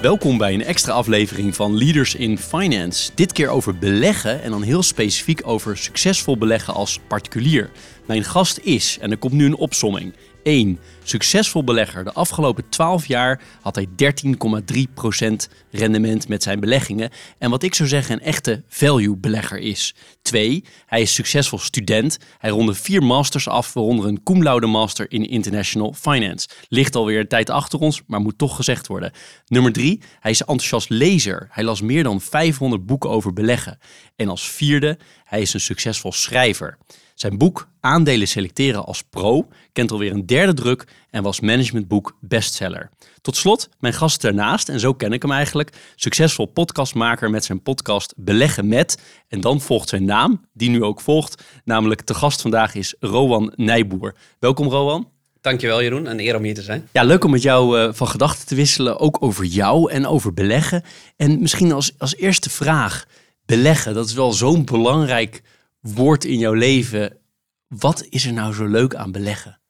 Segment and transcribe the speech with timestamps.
[0.00, 3.10] Welkom bij een extra aflevering van Leaders in Finance.
[3.14, 7.70] Dit keer over beleggen en dan heel specifiek over succesvol beleggen als particulier.
[8.06, 10.78] Mijn gast is, en er komt nu een opsomming, 1.
[11.02, 12.04] Succesvol belegger.
[12.04, 17.10] De afgelopen 12 jaar had hij 13,3% rendement met zijn beleggingen.
[17.38, 19.94] En wat ik zou zeggen een echte value belegger is.
[20.22, 20.64] 2.
[20.86, 22.18] Hij is succesvol student.
[22.38, 26.48] Hij ronde vier masters af, waaronder een cum laude master in International Finance.
[26.68, 29.12] Ligt alweer een tijd achter ons, maar moet toch gezegd worden.
[29.46, 30.00] Nummer 3.
[30.20, 31.48] Hij is enthousiast lezer.
[31.50, 33.78] Hij las meer dan 500 boeken over beleggen.
[34.16, 36.78] En als vierde, hij is een succesvol schrijver.
[37.20, 42.90] Zijn boek Aandelen selecteren als pro kent alweer een derde druk en was managementboek bestseller.
[43.20, 47.62] Tot slot, mijn gast ernaast, en zo ken ik hem eigenlijk, succesvol podcastmaker met zijn
[47.62, 48.98] podcast Beleggen met.
[49.28, 53.52] En dan volgt zijn naam, die nu ook volgt, namelijk de gast vandaag is Rowan
[53.56, 54.14] Nijboer.
[54.38, 55.08] Welkom Rowan.
[55.40, 56.88] Dankjewel Jeroen, een eer om hier te zijn.
[56.92, 60.34] Ja, leuk om met jou uh, van gedachten te wisselen, ook over jou en over
[60.34, 60.82] beleggen.
[61.16, 63.04] En misschien als, als eerste vraag,
[63.46, 65.42] beleggen, dat is wel zo'n belangrijk
[65.80, 67.18] woord in jouw leven.
[67.66, 69.60] Wat is er nou zo leuk aan beleggen?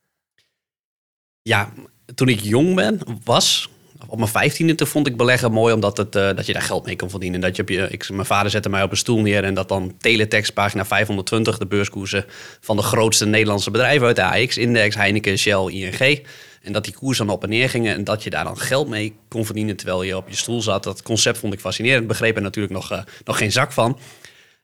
[1.43, 1.73] Ja,
[2.15, 3.69] toen ik jong ben, was,
[4.07, 6.87] op mijn vijftiende, toen vond ik beleggen mooi omdat het, uh, dat je daar geld
[6.87, 7.41] mee kon verdienen.
[7.41, 9.69] Dat je op je, ik, mijn vader zette mij op een stoel neer en dat
[9.69, 12.25] dan teletext pagina 520, de beurskoersen
[12.61, 16.27] van de grootste Nederlandse bedrijven uit de AX-index, Heineken, Shell, ING.
[16.63, 18.89] En dat die koersen dan op en neer gingen en dat je daar dan geld
[18.89, 20.85] mee kon verdienen terwijl je op je stoel zat.
[20.85, 22.07] Dat concept vond ik fascinerend.
[22.07, 23.99] Begreep er natuurlijk nog, uh, nog geen zak van.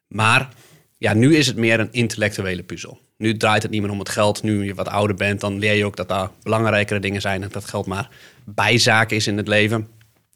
[0.08, 0.48] Maar
[0.98, 3.00] ja, nu is het meer een intellectuele puzzel.
[3.16, 4.42] Nu draait het niet meer om het geld.
[4.42, 7.42] Nu je wat ouder bent, dan leer je ook dat daar belangrijkere dingen zijn.
[7.42, 8.10] En dat geld maar
[8.44, 9.88] bijzaken is in het leven.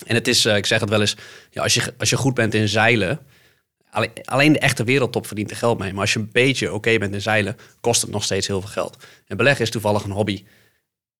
[0.06, 1.16] En het is, uh, ik zeg het wel eens,
[1.50, 3.20] ja, als, je, als je goed bent in zeilen,
[4.24, 5.92] alleen, de echte wereldtop verdient er geld mee.
[5.92, 8.70] Maar als je een beetje oké bent in zeilen, kost het nog steeds heel veel
[8.70, 8.96] geld.
[9.26, 10.44] En beleggen is toevallig een hobby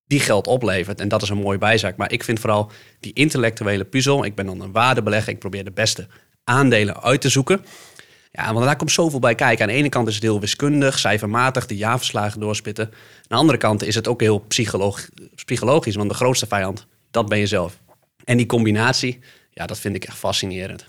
[0.06, 1.00] die geld oplevert.
[1.00, 1.96] En dat is een mooie bijzaak.
[1.96, 2.70] Maar ik vind vooral
[3.00, 4.24] die intellectuele puzzel.
[4.24, 5.32] Ik ben dan een waardebelegger.
[5.32, 6.06] Ik probeer de beste
[6.44, 7.64] aandelen uit te zoeken.
[8.32, 9.64] Ja, want daar komt zoveel bij kijken.
[9.64, 12.84] Aan de ene kant is het heel wiskundig, cijfermatig, de jaarverslagen doorspitten.
[12.86, 12.92] Aan
[13.28, 14.44] de andere kant is het ook heel
[15.34, 17.78] psychologisch, want de grootste vijand, dat ben je zelf.
[18.24, 19.18] En die combinatie,
[19.50, 20.86] ja, dat vind ik echt fascinerend.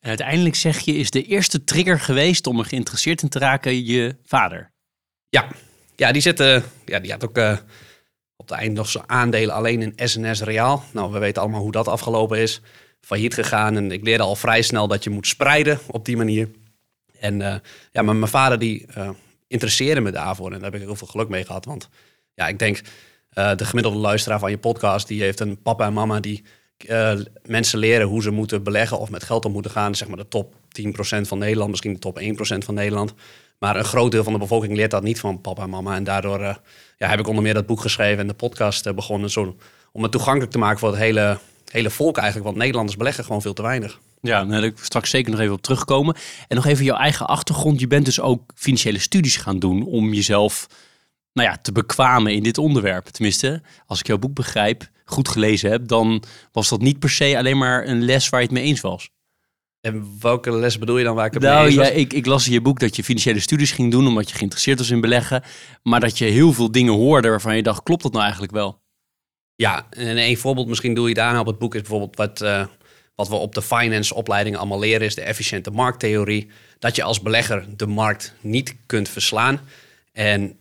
[0.00, 3.84] En uiteindelijk zeg je, is de eerste trigger geweest om er geïnteresseerd in te raken
[3.84, 4.70] je vader?
[5.28, 5.48] Ja,
[5.96, 7.56] ja die, zit, uh, ja, die had ook uh,
[8.36, 10.84] op het eind nog zijn aandelen alleen in SNS Reaal.
[10.92, 12.60] Nou, we weten allemaal hoe dat afgelopen is.
[13.00, 16.48] Failliet gegaan en ik leerde al vrij snel dat je moet spreiden op die manier.
[17.20, 17.54] En uh,
[17.92, 19.10] ja, maar mijn vader die uh,
[19.46, 20.52] interesseerde me daarvoor.
[20.52, 21.64] En daar heb ik heel veel geluk mee gehad.
[21.64, 21.88] Want
[22.34, 22.80] ja, ik denk,
[23.34, 25.08] uh, de gemiddelde luisteraar van je podcast...
[25.08, 26.44] die heeft een papa en mama die
[27.42, 28.98] mensen leren hoe ze moeten beleggen...
[28.98, 29.94] of met geld om moeten gaan.
[29.94, 32.24] Zeg maar de top 10% van Nederland, misschien de top 1%
[32.64, 33.14] van Nederland.
[33.58, 35.94] Maar een groot deel van de bevolking leert dat niet van papa en mama.
[35.94, 36.40] En daardoor
[36.96, 38.18] ja, heb ik onder meer dat boek geschreven...
[38.18, 39.56] en de podcast begonnen zo,
[39.92, 41.38] om het toegankelijk te maken voor het hele,
[41.72, 42.46] hele volk eigenlijk.
[42.46, 44.00] Want Nederlanders beleggen gewoon veel te weinig.
[44.20, 46.16] Ja, daar wil ik straks zeker nog even op terugkomen.
[46.48, 47.80] En nog even jouw eigen achtergrond.
[47.80, 50.66] Je bent dus ook financiële studies gaan doen om jezelf
[51.32, 53.06] nou ja, te bekwamen in dit onderwerp.
[53.06, 56.22] Tenminste, als ik jouw boek begrijp, goed gelezen heb, dan
[56.52, 59.10] was dat niet per se alleen maar een les waar je het mee eens was.
[59.80, 62.46] En welke les bedoel je dan waar ik het nou, mee ja, ik, ik las
[62.46, 65.42] in je boek dat je financiële studies ging doen omdat je geïnteresseerd was in beleggen.
[65.82, 68.80] Maar dat je heel veel dingen hoorde waarvan je dacht, klopt dat nou eigenlijk wel?
[69.60, 72.42] Ja, en een voorbeeld misschien doe je daarna op het boek is bijvoorbeeld wat...
[72.42, 72.66] Uh,
[73.14, 76.50] wat we op de finance opleidingen allemaal leren is de efficiënte markttheorie.
[76.78, 79.60] Dat je als belegger de markt niet kunt verslaan.
[80.12, 80.58] En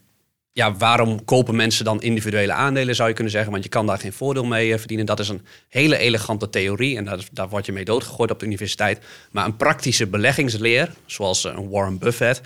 [0.51, 3.51] ja, waarom kopen mensen dan individuele aandelen, zou je kunnen zeggen.
[3.51, 5.05] Want je kan daar geen voordeel mee eh, verdienen.
[5.05, 8.45] Dat is een hele elegante theorie en daar, daar word je mee doodgegooid op de
[8.45, 8.99] universiteit.
[9.31, 12.41] Maar een praktische beleggingsleer, zoals eh, Warren Buffett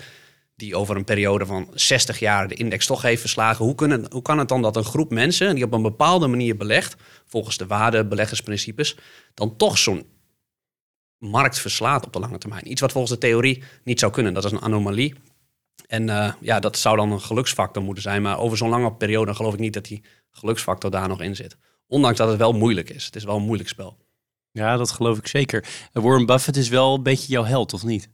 [0.56, 3.64] die over een periode van 60 jaar de index toch heeft verslagen.
[3.64, 6.56] Hoe, kunnen, hoe kan het dan dat een groep mensen die op een bepaalde manier
[6.56, 6.96] belegt,
[7.26, 8.96] volgens de waardebeleggersprincipes,
[9.34, 10.06] dan toch zo'n
[11.18, 12.70] markt verslaat op de lange termijn?
[12.70, 14.34] Iets wat volgens de theorie niet zou kunnen.
[14.34, 15.14] Dat is een anomalie.
[15.86, 18.22] En uh, ja, dat zou dan een geluksfactor moeten zijn.
[18.22, 21.56] Maar over zo'n lange periode geloof ik niet dat die geluksfactor daar nog in zit.
[21.86, 23.04] Ondanks dat het wel moeilijk is.
[23.04, 23.96] Het is wel een moeilijk spel.
[24.50, 25.88] Ja, dat geloof ik zeker.
[25.92, 28.08] Warren Buffett is wel een beetje jouw held, of niet?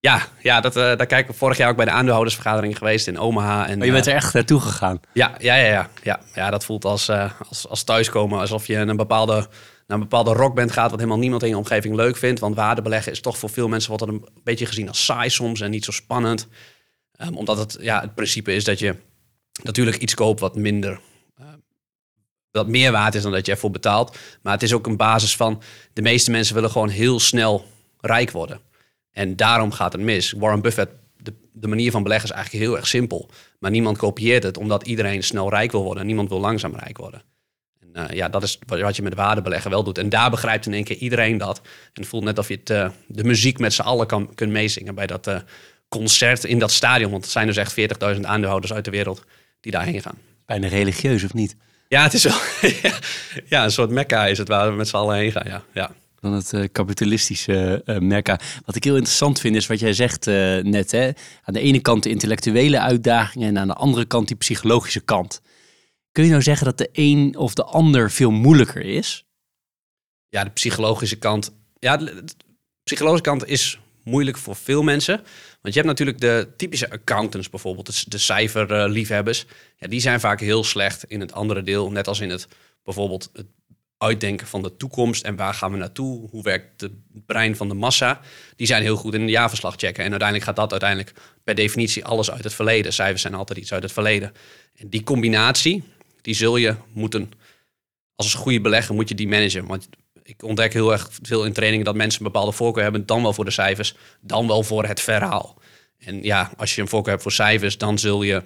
[0.00, 3.18] Ja, ja dat, uh, daar kijken we vorig jaar ook bij de aandeelhoudersvergadering geweest in
[3.18, 3.68] Omaha.
[3.68, 5.00] En, oh, je bent er echt naartoe gegaan?
[5.12, 6.20] Ja, ja, ja, ja, ja.
[6.34, 7.10] ja dat voelt als,
[7.48, 8.40] als, als thuiskomen.
[8.40, 9.48] Alsof je een bepaalde
[9.86, 12.40] naar een bepaalde rockband gaat, wat helemaal niemand in je omgeving leuk vindt.
[12.40, 15.70] Want waardebeleggen is toch voor veel mensen wat een beetje gezien als saai soms en
[15.70, 16.48] niet zo spannend.
[17.20, 18.94] Um, omdat het, ja, het principe is dat je
[19.62, 21.00] natuurlijk iets koopt wat minder
[22.50, 24.18] wat meer waard is dan dat je ervoor betaalt.
[24.42, 25.62] Maar het is ook een basis van
[25.92, 27.66] de meeste mensen willen gewoon heel snel
[28.00, 28.60] rijk worden.
[29.12, 30.32] En daarom gaat het mis.
[30.32, 33.30] Warren Buffett, de, de manier van beleggen is eigenlijk heel erg simpel.
[33.58, 36.06] Maar niemand kopieert het omdat iedereen snel rijk wil worden.
[36.06, 37.22] Niemand wil langzaam rijk worden.
[37.80, 39.98] En, uh, ja, dat is wat je met waardebeleggen wel doet.
[39.98, 41.58] En daar begrijpt in één keer iedereen dat.
[41.58, 44.52] En het voelt net of je het, uh, de muziek met z'n allen kan, kunt
[44.52, 45.38] meezingen bij dat uh,
[45.88, 47.10] concert in dat stadion.
[47.10, 47.74] Want het zijn dus echt
[48.14, 49.24] 40.000 aandeelhouders uit de wereld
[49.60, 50.18] die daarheen gaan.
[50.46, 51.56] Bijna religieus of niet?
[51.88, 52.38] Ja, het is wel
[53.46, 55.46] ja, een soort mekka is het waar we met z'n allen heen gaan.
[55.46, 55.90] Ja, ja.
[56.20, 58.36] Dan het uh, kapitalistische uh.
[58.64, 60.90] Wat ik heel interessant vind is wat jij zegt uh, net.
[60.90, 61.10] Hè?
[61.42, 65.40] Aan de ene kant de intellectuele uitdagingen en aan de andere kant die psychologische kant.
[66.12, 69.24] Kun je nou zeggen dat de een of de ander veel moeilijker is?
[70.28, 71.52] Ja, de psychologische kant.
[71.78, 72.24] Ja, de
[72.82, 75.16] psychologische kant is moeilijk voor veel mensen.
[75.60, 79.46] Want je hebt natuurlijk de typische accountants bijvoorbeeld, de cijferliefhebbers.
[79.76, 81.90] Ja, die zijn vaak heel slecht in het andere deel.
[81.90, 82.48] Net als in het
[82.82, 83.46] bijvoorbeeld het
[83.98, 86.28] uitdenken van de toekomst en waar gaan we naartoe?
[86.30, 86.92] Hoe werkt het
[87.26, 88.20] brein van de massa?
[88.56, 90.04] Die zijn heel goed in een jaarverslag checken.
[90.04, 91.12] En uiteindelijk gaat dat uiteindelijk
[91.44, 92.92] per definitie alles uit het verleden.
[92.92, 94.32] Cijfers zijn altijd iets uit het verleden.
[94.76, 95.82] En die combinatie,
[96.22, 97.30] die zul je moeten,
[98.14, 99.66] als een goede belegger moet je die managen.
[99.66, 99.88] Want
[100.22, 103.32] ik ontdek heel erg veel in trainingen dat mensen een bepaalde voorkeur hebben, dan wel
[103.32, 105.60] voor de cijfers, dan wel voor het verhaal.
[105.98, 108.42] En ja, als je een voorkeur hebt voor cijfers, dan zul je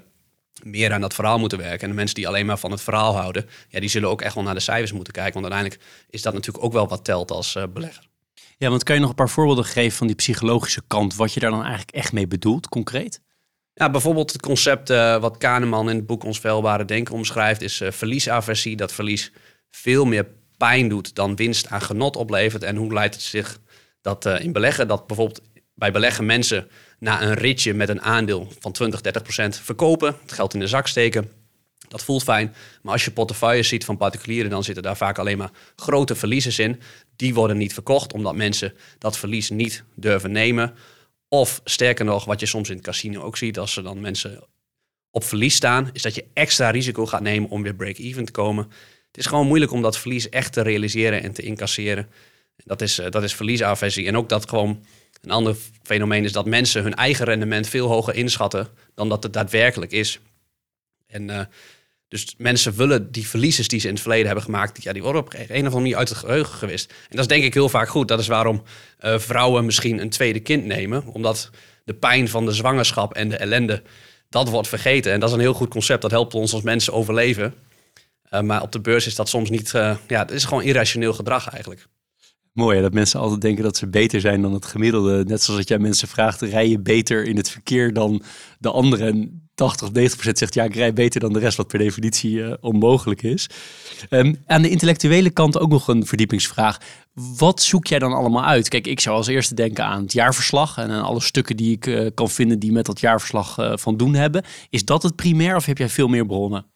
[0.63, 1.81] meer aan dat verhaal moeten werken.
[1.81, 4.35] En de mensen die alleen maar van het verhaal houden, ja, die zullen ook echt
[4.35, 5.41] wel naar de cijfers moeten kijken.
[5.41, 8.11] Want uiteindelijk is dat natuurlijk ook wel wat telt als uh, belegger.
[8.59, 11.41] Ja, want kan je nog een paar voorbeelden geven van die psychologische kant, wat je
[11.41, 13.21] daar dan eigenlijk echt mee bedoelt, concreet?
[13.75, 17.81] Ja, bijvoorbeeld het concept uh, wat Kahneman in het boek Ons Veilbare Denken omschrijft, is
[17.81, 18.77] uh, verliesaversie.
[18.77, 19.33] Dat verlies
[19.71, 20.27] veel meer
[20.57, 22.63] pijn doet dan winst aan genot oplevert.
[22.63, 23.61] En hoe leidt het zich
[24.01, 24.89] dat in beleggen?
[24.89, 25.43] Dat bijvoorbeeld
[25.83, 26.69] bij beleggen mensen
[26.99, 30.67] na een ritje met een aandeel van 20, 30 procent verkopen, het geld in de
[30.67, 31.31] zak steken.
[31.89, 32.55] Dat voelt fijn.
[32.83, 36.59] Maar als je portefeuille ziet van particulieren, dan zitten daar vaak alleen maar grote verliezers
[36.59, 36.81] in.
[37.17, 40.75] Die worden niet verkocht omdat mensen dat verlies niet durven nemen.
[41.29, 44.45] Of sterker nog, wat je soms in het casino ook ziet, als er dan mensen
[45.11, 48.65] op verlies staan, is dat je extra risico gaat nemen om weer break-even te komen.
[49.07, 52.09] Het is gewoon moeilijk om dat verlies echt te realiseren en te incasseren.
[52.57, 54.07] Dat is, uh, dat is verliesaversie.
[54.07, 54.85] En ook dat gewoon
[55.21, 59.33] een ander fenomeen is dat mensen hun eigen rendement veel hoger inschatten dan dat het
[59.33, 60.21] daadwerkelijk is.
[61.07, 61.41] En uh,
[62.09, 65.23] dus mensen willen die verliezers die ze in het verleden hebben gemaakt, ja, die worden
[65.23, 66.91] op een of andere manier uit het geheugen gewist.
[66.91, 68.09] En dat is denk ik heel vaak goed.
[68.09, 68.63] Dat is waarom
[69.01, 71.07] uh, vrouwen misschien een tweede kind nemen.
[71.07, 71.51] Omdat
[71.85, 73.83] de pijn van de zwangerschap en de ellende,
[74.29, 75.13] dat wordt vergeten.
[75.13, 76.03] En dat is een heel goed concept.
[76.03, 77.55] Dat helpt ons als mensen overleven.
[78.31, 81.49] Uh, maar op de beurs is dat soms niet, ja, het is gewoon irrationeel gedrag
[81.49, 81.87] eigenlijk.
[82.53, 85.25] Mooi dat mensen altijd denken dat ze beter zijn dan het gemiddelde.
[85.25, 88.23] Net zoals dat jij mensen vraagt, rij je beter in het verkeer dan
[88.59, 89.07] de anderen?
[89.07, 91.79] En 80 of 90 procent zegt ja, ik rij beter dan de rest, wat per
[91.79, 93.47] definitie uh, onmogelijk is.
[94.11, 96.79] Um, aan de intellectuele kant ook nog een verdiepingsvraag.
[97.37, 98.69] Wat zoek jij dan allemaal uit?
[98.69, 101.87] Kijk, ik zou als eerste denken aan het jaarverslag en aan alle stukken die ik
[101.87, 104.45] uh, kan vinden die met dat jaarverslag uh, van doen hebben.
[104.71, 106.72] Is dat het primair of heb jij veel meer bronnen?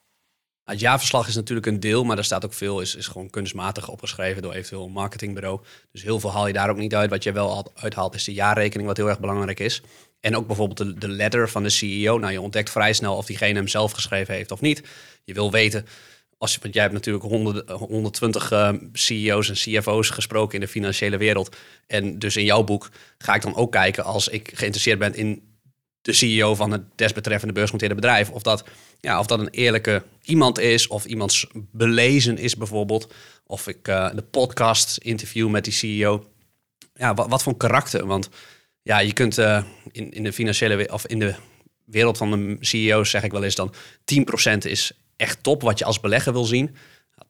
[0.66, 3.88] Het jaarverslag is natuurlijk een deel, maar daar staat ook veel, is, is gewoon kunstmatig
[3.88, 5.60] opgeschreven door eventueel een marketingbureau.
[5.92, 7.10] Dus heel veel haal je daar ook niet uit.
[7.10, 9.82] Wat je wel uithaalt is de jaarrekening, wat heel erg belangrijk is.
[10.20, 12.18] En ook bijvoorbeeld de, letter van de CEO.
[12.18, 14.82] Nou, je ontdekt vrij snel of diegene hem zelf geschreven heeft of niet.
[15.24, 15.86] Je wil weten,
[16.38, 21.16] als, want jij hebt natuurlijk 100, 120 uh, CEO's en CFO's gesproken in de financiële
[21.16, 21.56] wereld.
[21.86, 22.88] En dus in jouw boek
[23.18, 25.42] ga ik dan ook kijken als ik geïnteresseerd ben in
[26.00, 28.30] de CEO van het desbetreffende beursgenoteerde bedrijf.
[28.30, 28.64] Of dat,
[29.00, 33.12] ja, of dat een eerlijke iemand is, of iemands belezen is bijvoorbeeld.
[33.46, 36.26] Of ik uh, de podcast interview met die CEO.
[36.94, 38.06] Ja, wat, voor karakter?
[38.06, 38.28] Want
[38.82, 41.34] ja, je kunt uh, in, in de financiële of in de
[41.84, 43.74] wereld van de CEO's zeg ik wel eens dan
[44.54, 46.76] 10% is echt top wat je als belegger wil zien.
[47.16, 47.22] 80%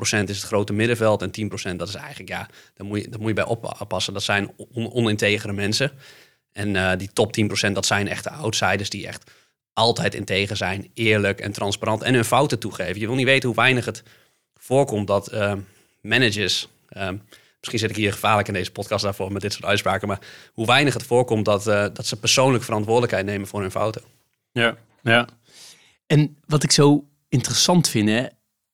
[0.00, 3.28] is het grote middenveld en 10% dat is eigenlijk, ja, daar moet je, daar moet
[3.28, 3.44] je bij
[3.78, 4.12] oppassen.
[4.12, 5.92] Dat zijn on, onintegere mensen.
[6.52, 7.36] En uh, die top
[7.68, 9.30] 10% dat zijn echte outsiders die echt
[9.74, 13.00] altijd integer zijn, eerlijk en transparant en hun fouten toegeven.
[13.00, 14.02] Je wil niet weten hoe weinig het
[14.54, 15.52] voorkomt dat uh,
[16.00, 17.08] managers, uh,
[17.58, 20.20] misschien zit ik hier gevaarlijk in deze podcast daarvoor met dit soort uitspraken, maar
[20.52, 24.02] hoe weinig het voorkomt dat, uh, dat ze persoonlijk verantwoordelijkheid nemen voor hun fouten.
[24.52, 25.28] Ja, ja.
[26.06, 28.26] En wat ik zo interessant vind, hè,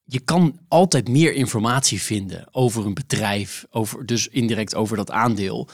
[0.04, 5.68] je kan altijd meer informatie vinden over een bedrijf, over, dus indirect over dat aandeel.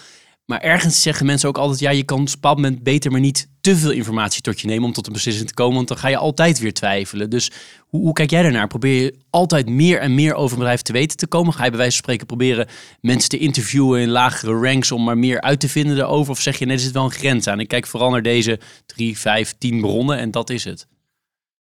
[0.46, 3.20] Maar ergens zeggen mensen ook altijd, ja, je kan op een bepaald moment beter maar
[3.20, 5.98] niet te veel informatie tot je nemen om tot een beslissing te komen, want dan
[5.98, 7.30] ga je altijd weer twijfelen.
[7.30, 8.66] Dus hoe, hoe kijk jij daarnaar?
[8.66, 11.52] Probeer je altijd meer en meer over een bedrijf te weten te komen?
[11.52, 12.68] Ga je bij wijze van spreken proberen
[13.00, 16.32] mensen te interviewen in lagere ranks om maar meer uit te vinden daarover?
[16.32, 17.60] Of zeg je, nee, er zit wel een grens aan.
[17.60, 20.86] Ik kijk vooral naar deze drie, vijf, tien bronnen en dat is het.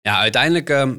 [0.00, 0.95] Ja, uiteindelijk ehm,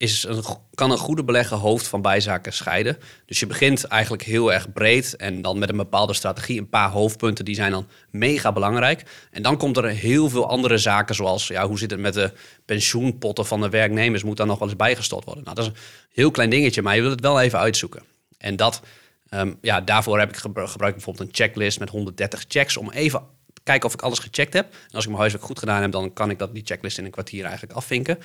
[0.00, 0.26] is
[0.74, 2.98] kan een goede belegger hoofd van bijzaken scheiden.
[3.26, 6.90] Dus je begint eigenlijk heel erg breed en dan met een bepaalde strategie, een paar
[6.90, 9.02] hoofdpunten, die zijn dan mega belangrijk.
[9.30, 12.32] En dan komt er heel veel andere zaken, zoals ja, hoe zit het met de
[12.64, 15.44] pensioenpotten van de werknemers, moet daar nog wel eens bijgestort worden.
[15.44, 15.78] Nou, dat is een
[16.12, 18.02] heel klein dingetje, maar je wil het wel even uitzoeken.
[18.38, 18.80] En dat,
[19.28, 23.22] ehm, ja, daarvoor heb ik gebruikt bijvoorbeeld een checklist met 130 checks om even
[23.62, 24.72] kijken of ik alles gecheckt heb.
[24.72, 27.04] En als ik mijn huiswerk goed gedaan heb, dan kan ik dat, die checklist in
[27.04, 28.18] een kwartier eigenlijk afvinken.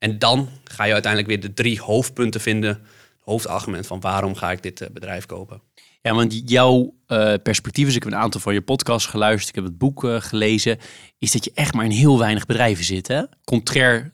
[0.00, 2.82] En dan ga je uiteindelijk weer de drie hoofdpunten vinden.
[3.20, 5.62] Hoofdargument van waarom ga ik dit eh, bedrijf kopen.
[6.02, 9.54] Ja, want jouw uh, perspectief is, ik heb een aantal van je podcasts geluisterd, ik
[9.54, 10.78] heb het boek uh, gelezen,
[11.18, 13.08] is dat je echt maar in heel weinig bedrijven zit.
[13.08, 13.22] Hè?
[13.44, 14.12] Contrair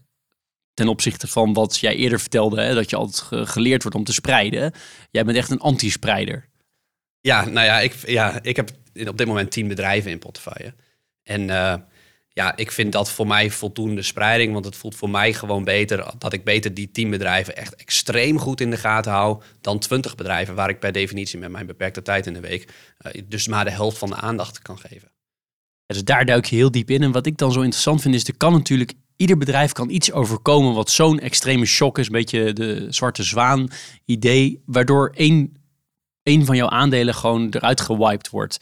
[0.74, 4.12] ten opzichte van wat jij eerder vertelde, hè, dat je altijd geleerd wordt om te
[4.12, 4.72] spreiden.
[5.10, 6.48] Jij bent echt een anti-spreider.
[7.20, 8.70] Ja, nou ja ik, ja, ik heb
[9.08, 10.74] op dit moment tien bedrijven in portefeuille.
[11.22, 11.50] En
[12.36, 14.52] ja, ik vind dat voor mij voldoende spreiding.
[14.52, 18.38] Want het voelt voor mij gewoon beter dat ik beter die 10 bedrijven echt extreem
[18.38, 19.42] goed in de gaten hou.
[19.60, 22.72] Dan 20 bedrijven waar ik per definitie met mijn beperkte tijd in de week
[23.06, 25.10] uh, dus maar de helft van de aandacht kan geven.
[25.86, 27.02] dus daar duik je heel diep in.
[27.02, 30.12] En wat ik dan zo interessant vind is, er kan natuurlijk ieder bedrijf kan iets
[30.12, 32.06] overkomen wat zo'n extreme shock is.
[32.06, 33.68] Een beetje de zwarte zwaan
[34.04, 35.56] idee, waardoor één,
[36.22, 38.58] één van jouw aandelen gewoon eruit gewiped wordt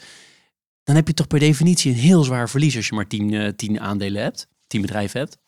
[0.84, 3.48] dan heb je toch per definitie een heel zwaar verlies als je maar tien, uh,
[3.48, 5.38] tien aandelen hebt, tien bedrijven hebt.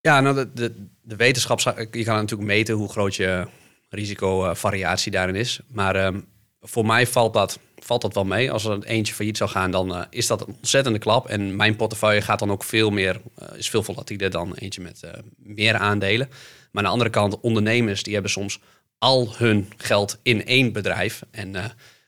[0.00, 1.60] Ja, nou de, de, de wetenschap,
[1.90, 3.46] je kan natuurlijk meten hoe groot je
[3.88, 5.60] risicovariatie daarin is.
[5.66, 6.24] Maar um,
[6.60, 8.50] voor mij valt dat, valt dat wel mee.
[8.50, 11.28] Als er eentje failliet zou gaan, dan uh, is dat een ontzettende klap.
[11.28, 13.20] En mijn portefeuille gaat dan ook veel meer,
[13.56, 16.28] is veel volatieler dan eentje met meer aandelen.
[16.28, 18.60] Maar aan de andere kant, ondernemers die hebben soms
[18.98, 21.22] al hun geld in één bedrijf.
[21.30, 21.54] En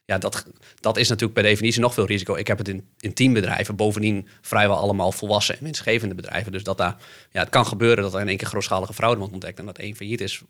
[0.06, 0.46] ja, dat,
[0.80, 2.34] dat is natuurlijk per definitie nog veel risico.
[2.34, 6.52] Ik heb het in, in tien bedrijven, bovendien vrijwel allemaal volwassen en winstgevende bedrijven.
[6.52, 6.96] Dus dat daar,
[7.32, 9.78] ja, het kan gebeuren dat er in één keer grootschalige fraude wordt ontdekt en dat
[9.78, 10.42] één failliet is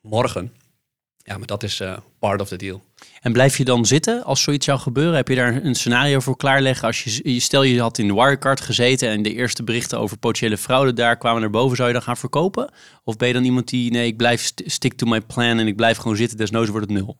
[0.00, 0.52] morgen.
[1.24, 2.82] Ja, maar dat is uh, part of the deal.
[3.20, 5.14] En blijf je dan zitten als zoiets zou gebeuren?
[5.14, 6.86] Heb je daar een scenario voor klaarleggen?
[6.86, 10.58] Als je, stel je had in de Wirecard gezeten en de eerste berichten over potentiële
[10.58, 12.72] fraude daar kwamen naar boven, zou je dan gaan verkopen?
[13.04, 15.76] Of ben je dan iemand die, nee, ik blijf stick to my plan en ik
[15.76, 17.18] blijf gewoon zitten, desnoods wordt het nul?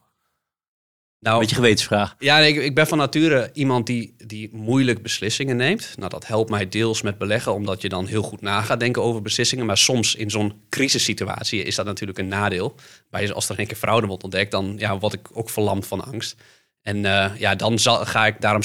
[1.22, 2.14] Nou, Beetje gewetensvraag.
[2.18, 5.94] Ja, ik, ik, ben van nature iemand die, die moeilijk beslissingen neemt.
[5.96, 9.02] Nou, dat helpt mij deels met beleggen, omdat je dan heel goed na gaat denken
[9.02, 9.66] over beslissingen.
[9.66, 12.74] Maar soms in zo'n crisissituatie is dat natuurlijk een nadeel.
[13.10, 16.04] Bij, als er een keer fraude wordt ontdekt, dan ja, word ik ook verlamd van
[16.04, 16.36] angst.
[16.82, 18.62] En uh, ja, dan zal, ga ik, daarom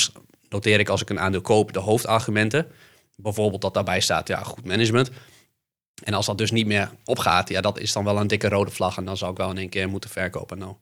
[0.49, 2.67] noteer ik als ik een aandeel koop de hoofdargumenten.
[3.15, 5.09] Bijvoorbeeld dat daarbij staat, ja, goed management.
[6.03, 8.71] En als dat dus niet meer opgaat, ja, dat is dan wel een dikke rode
[8.71, 8.97] vlag.
[8.97, 10.57] En dan zou ik wel in één keer moeten verkopen.
[10.57, 10.75] Nou,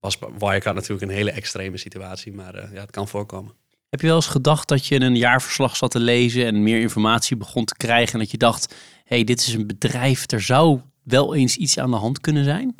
[0.00, 3.54] was Wirecard natuurlijk een hele extreme situatie, maar uh, ja, het kan voorkomen.
[3.88, 7.36] Heb je wel eens gedacht dat je een jaarverslag zat te lezen en meer informatie
[7.36, 8.74] begon te krijgen en dat je dacht,
[9.04, 12.44] hé, hey, dit is een bedrijf, er zou wel eens iets aan de hand kunnen
[12.44, 12.74] zijn?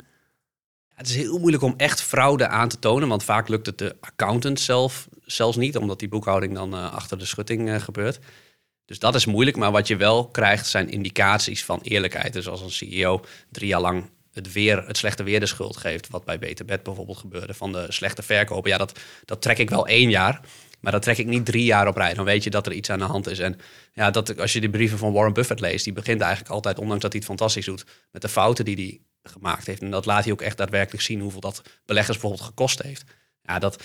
[0.95, 3.95] Het is heel moeilijk om echt fraude aan te tonen, want vaak lukt het de
[3.99, 8.19] accountant zelf zelfs niet, omdat die boekhouding dan uh, achter de schutting uh, gebeurt.
[8.85, 12.33] Dus dat is moeilijk, maar wat je wel krijgt zijn indicaties van eerlijkheid.
[12.33, 13.21] Dus als een CEO
[13.51, 16.09] drie jaar lang het, weer, het slechte weer de schuld geeft.
[16.09, 17.53] Wat bij Beter Bed bijvoorbeeld gebeurde.
[17.53, 18.69] Van de slechte verkopen.
[18.71, 20.41] Ja, dat, dat trek ik wel één jaar.
[20.79, 22.13] Maar dat trek ik niet drie jaar op rij.
[22.13, 23.39] Dan weet je dat er iets aan de hand is.
[23.39, 23.59] En
[23.93, 27.01] ja, dat, als je de brieven van Warren Buffett leest, die begint eigenlijk altijd, ondanks
[27.01, 29.01] dat hij het fantastisch doet, met de fouten die hij
[29.31, 29.81] gemaakt heeft.
[29.81, 33.03] En dat laat hij ook echt daadwerkelijk zien hoeveel dat beleggers bijvoorbeeld gekost heeft.
[33.41, 33.83] Ja, dat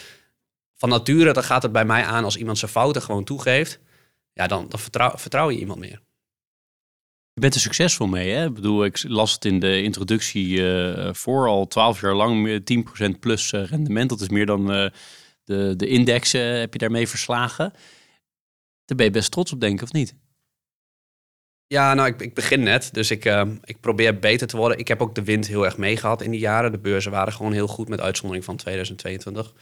[0.77, 3.79] van nature dan gaat het bij mij aan als iemand zijn fouten gewoon toegeeft.
[4.33, 4.81] Ja, dan, dan
[5.19, 6.01] vertrouw je iemand meer.
[7.35, 8.47] Je bent er succesvol mee, hè?
[8.47, 12.63] Ik bedoel, ik las het in de introductie uh, voor al 12 jaar lang
[13.15, 14.09] 10% plus uh, rendement.
[14.09, 14.91] Dat is meer dan uh,
[15.45, 17.73] de, de index heb je daarmee verslagen.
[18.85, 20.15] Daar ben je best trots op, denk ik, of niet?
[21.67, 23.25] Ja, nou, ik, ik begin net, dus ik,
[23.65, 24.79] ik probeer beter te worden.
[24.79, 26.73] Ik heb ook de wind heel erg meegehad in die jaren.
[26.73, 29.53] De beurzen waren gewoon heel goed, met uitzondering van 2022.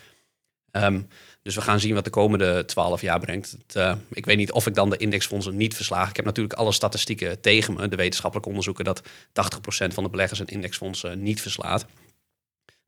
[0.73, 1.09] Um,
[1.43, 3.51] dus we gaan zien wat de komende twaalf jaar brengt.
[3.51, 6.09] Het, uh, ik weet niet of ik dan de indexfondsen niet verslaag.
[6.09, 7.89] Ik heb natuurlijk alle statistieken tegen me.
[7.89, 9.05] De wetenschappelijke onderzoeken dat 80%
[9.95, 11.87] van de beleggers een indexfonds uh, niet verslaat.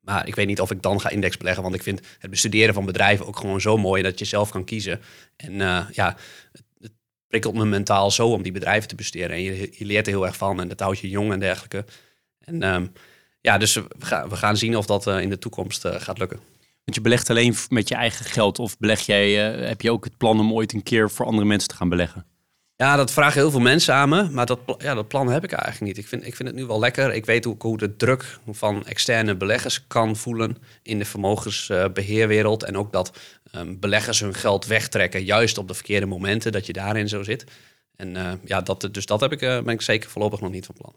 [0.01, 1.63] Maar ik weet niet of ik dan ga index beleggen.
[1.63, 4.65] Want ik vind het bestuderen van bedrijven ook gewoon zo mooi dat je zelf kan
[4.65, 5.01] kiezen.
[5.37, 6.17] En uh, ja,
[6.53, 6.93] het,
[7.27, 9.37] prikkelt me mentaal zo om die bedrijven te bestuderen.
[9.37, 11.85] En je, je, leert er heel erg van en dat houdt je jong en dergelijke.
[12.39, 12.93] En um,
[13.41, 16.52] ja, dus we gaan, we gaan zien of dat in de toekomst gaat lukken.
[16.85, 20.05] Want je belegt alleen met je eigen geld of beleg jij, uh, heb je ook
[20.05, 22.27] het plan om ooit een keer voor andere mensen te gaan beleggen?
[22.77, 25.53] Ja, dat vragen heel veel mensen aan me, maar dat, ja, dat plan heb ik
[25.53, 26.05] eigenlijk niet.
[26.05, 27.15] Ik vind, ik vind het nu wel lekker.
[27.15, 32.63] Ik weet hoe, hoe de druk van externe beleggers kan voelen in de vermogensbeheerwereld.
[32.63, 33.19] En ook dat
[33.57, 37.45] um, beleggers hun geld wegtrekken, juist op de verkeerde momenten, dat je daarin zo zit.
[37.97, 40.67] En uh, ja, dat, dus dat heb ik, uh, ben ik zeker voorlopig nog niet
[40.67, 40.95] van plan.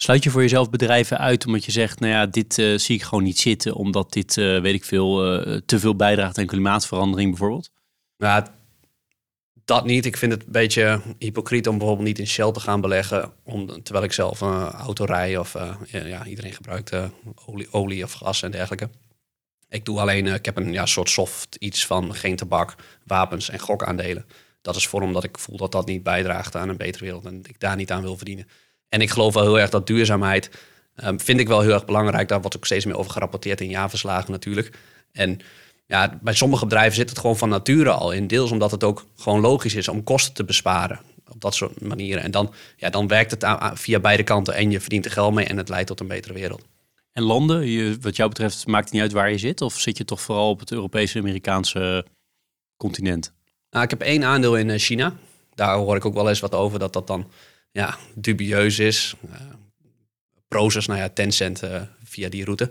[0.00, 3.02] Sluit je voor jezelf bedrijven uit omdat je zegt, nou ja, dit uh, zie ik
[3.02, 5.16] gewoon niet zitten, omdat dit, weet ik veel,
[5.66, 7.70] te veel bijdraagt aan klimaatverandering bijvoorbeeld?
[8.16, 8.46] Nou,
[9.64, 10.06] dat niet.
[10.06, 13.32] Ik vind het een beetje hypocriet om bijvoorbeeld niet in Shell te gaan beleggen.
[13.44, 15.56] Om, terwijl ik zelf een auto rij of
[15.90, 16.92] ja, iedereen gebruikt
[17.46, 18.90] olie, olie of gas en dergelijke.
[19.68, 22.74] Ik doe alleen, ik heb een ja, soort soft iets van geen tabak,
[23.04, 24.26] wapens en gokaandelen.
[24.62, 27.42] Dat is voor omdat ik voel dat dat niet bijdraagt aan een betere wereld en
[27.48, 28.48] ik daar niet aan wil verdienen.
[28.88, 30.50] En ik geloof wel heel erg dat duurzaamheid,
[31.04, 32.28] um, vind ik wel heel erg belangrijk.
[32.28, 34.78] Daar wordt ook steeds meer over gerapporteerd in jaarverslagen natuurlijk.
[35.12, 35.40] En
[35.86, 38.26] ja, bij sommige bedrijven zit het gewoon van nature al in.
[38.26, 41.00] Deels omdat het ook gewoon logisch is om kosten te besparen.
[41.28, 42.22] Op dat soort manieren.
[42.22, 44.54] En dan, ja, dan werkt het via beide kanten.
[44.54, 46.64] En je verdient er geld mee en het leidt tot een betere wereld.
[47.12, 49.60] En landen, je, wat jou betreft, maakt het niet uit waar je zit?
[49.60, 52.04] Of zit je toch vooral op het Europese, Amerikaanse
[52.76, 53.32] continent?
[53.70, 55.14] Nou, ik heb één aandeel in eh, China.
[55.54, 57.30] Daar hoor ik ook wel eens wat over dat dat dan
[57.70, 59.14] ja, dubieus is.
[59.30, 59.36] Uh,
[60.48, 62.70] Proces, nou ja, Tencent uh, via die route.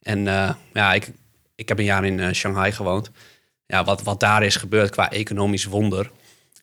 [0.00, 0.24] En
[0.72, 1.10] ja, ik,
[1.54, 3.10] ik heb een jaar in Shanghai gewoond.
[3.66, 6.10] Ja, wat, wat daar is gebeurd qua economisch wonder.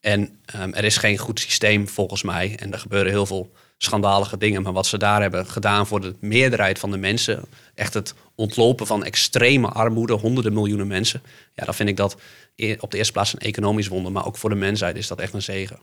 [0.02, 2.56] En um, er is geen goed systeem volgens mij.
[2.60, 4.62] En er gebeuren heel veel schandalige dingen.
[4.62, 7.44] Maar wat ze daar hebben gedaan voor de meerderheid van de mensen.
[7.76, 11.22] Echt het ontlopen van extreme armoede, honderden miljoenen mensen.
[11.54, 12.14] Ja, dan vind ik dat
[12.80, 14.12] op de eerste plaats een economisch wonder.
[14.12, 15.80] Maar ook voor de mensheid is dat echt een zegen.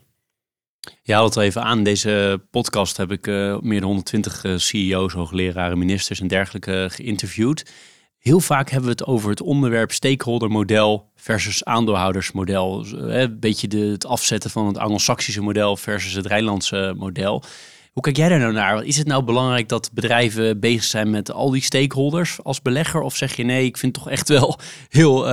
[1.03, 1.83] Ja, dat even aan.
[1.83, 7.71] Deze podcast heb ik uh, meer dan 120 uh, CEO's, hoogleraren, ministers en dergelijke geïnterviewd.
[8.17, 12.85] Heel vaak hebben we het over het onderwerp stakeholder-model versus aandeelhoudersmodel.
[12.85, 17.43] Een beetje de, het afzetten van het Anglo-Saxische model versus het Rijnlandse model.
[17.91, 18.83] Hoe kijk jij daar nou naar?
[18.83, 23.01] Is het nou belangrijk dat bedrijven bezig zijn met al die stakeholders als belegger?
[23.01, 25.25] Of zeg je nee, ik vind het toch echt wel heel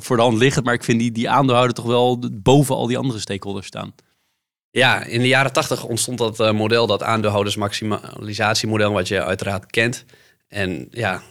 [0.00, 2.98] voor de hand liggend, maar ik vind die, die aandeelhouder toch wel boven al die
[2.98, 3.94] andere stakeholders staan?
[4.76, 10.04] Ja, in de jaren tachtig ontstond dat uh, model, dat aandeelhoudersmaximalisatiemodel, wat je uiteraard kent.
[10.48, 11.22] En ja,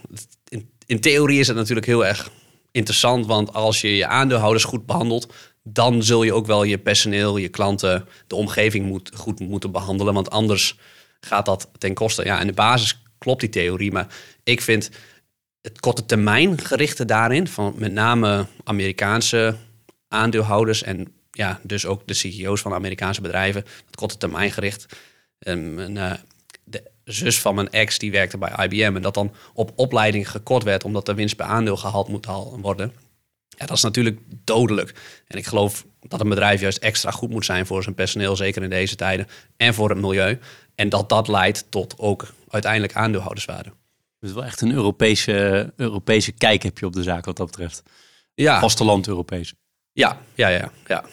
[0.47, 2.29] in in theorie is het natuurlijk heel erg
[2.71, 7.38] interessant, want als je je aandeelhouders goed behandelt, dan zul je ook wel je personeel,
[7.38, 10.77] je klanten, de omgeving moet, goed moeten behandelen, want anders
[11.19, 12.23] gaat dat ten koste.
[12.23, 14.08] Ja, in de basis klopt die theorie, maar
[14.43, 14.89] ik vind
[15.62, 19.55] het korte termijn gerichte daarin, van met name Amerikaanse
[20.08, 24.86] aandeelhouders en ja, dus ook de CEO's van Amerikaanse bedrijven, het korte termijn gericht.
[25.39, 26.13] Um, een, uh,
[27.04, 30.84] zus van mijn ex die werkte bij IBM en dat dan op opleiding gekort werd
[30.84, 32.26] omdat de winst per aandeel gehaald moet
[32.62, 32.93] worden.
[33.58, 34.93] Ja, dat is natuurlijk dodelijk.
[35.28, 38.63] En ik geloof dat een bedrijf juist extra goed moet zijn voor zijn personeel, zeker
[38.63, 40.39] in deze tijden, en voor het milieu.
[40.76, 43.71] En dat dat leidt tot ook uiteindelijk aandeelhouderswaarde.
[44.19, 47.84] Is wel echt een Europese, Europese kijk heb je op de zaak wat dat betreft.
[48.34, 48.60] Ja.
[48.60, 49.54] Vasteland Europees.
[49.91, 51.04] Ja, ja, ja, ja.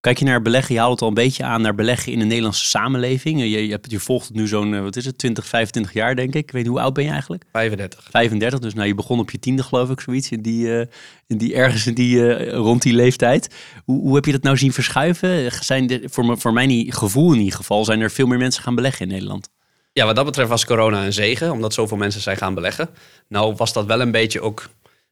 [0.00, 2.24] Kijk je naar beleggen, je haalt het al een beetje aan naar beleggen in de
[2.24, 3.40] Nederlandse samenleving.
[3.40, 6.16] Je, je, hebt, je volgt het nu zo'n, eh, wat is het, 20, 25 jaar
[6.16, 6.42] denk ik.
[6.42, 7.44] Ik weet hoe oud ben je eigenlijk?
[7.52, 8.08] 35.
[8.10, 10.30] 35, dus nou je begon op je tiende geloof ik, zoiets.
[10.30, 10.84] In die, uh,
[11.26, 13.54] in die ergens in die, uh, rond die leeftijd.
[13.84, 15.52] Hoe, hoe heb je dat nou zien verschuiven?
[15.64, 18.74] Zijn de, voor, voor mijn gevoel in ieder geval, zijn er veel meer mensen gaan
[18.74, 19.48] beleggen in Nederland?
[19.92, 22.88] Ja, wat dat betreft was corona een zegen, omdat zoveel mensen zijn gaan beleggen.
[23.28, 24.68] Nou was dat wel een beetje ook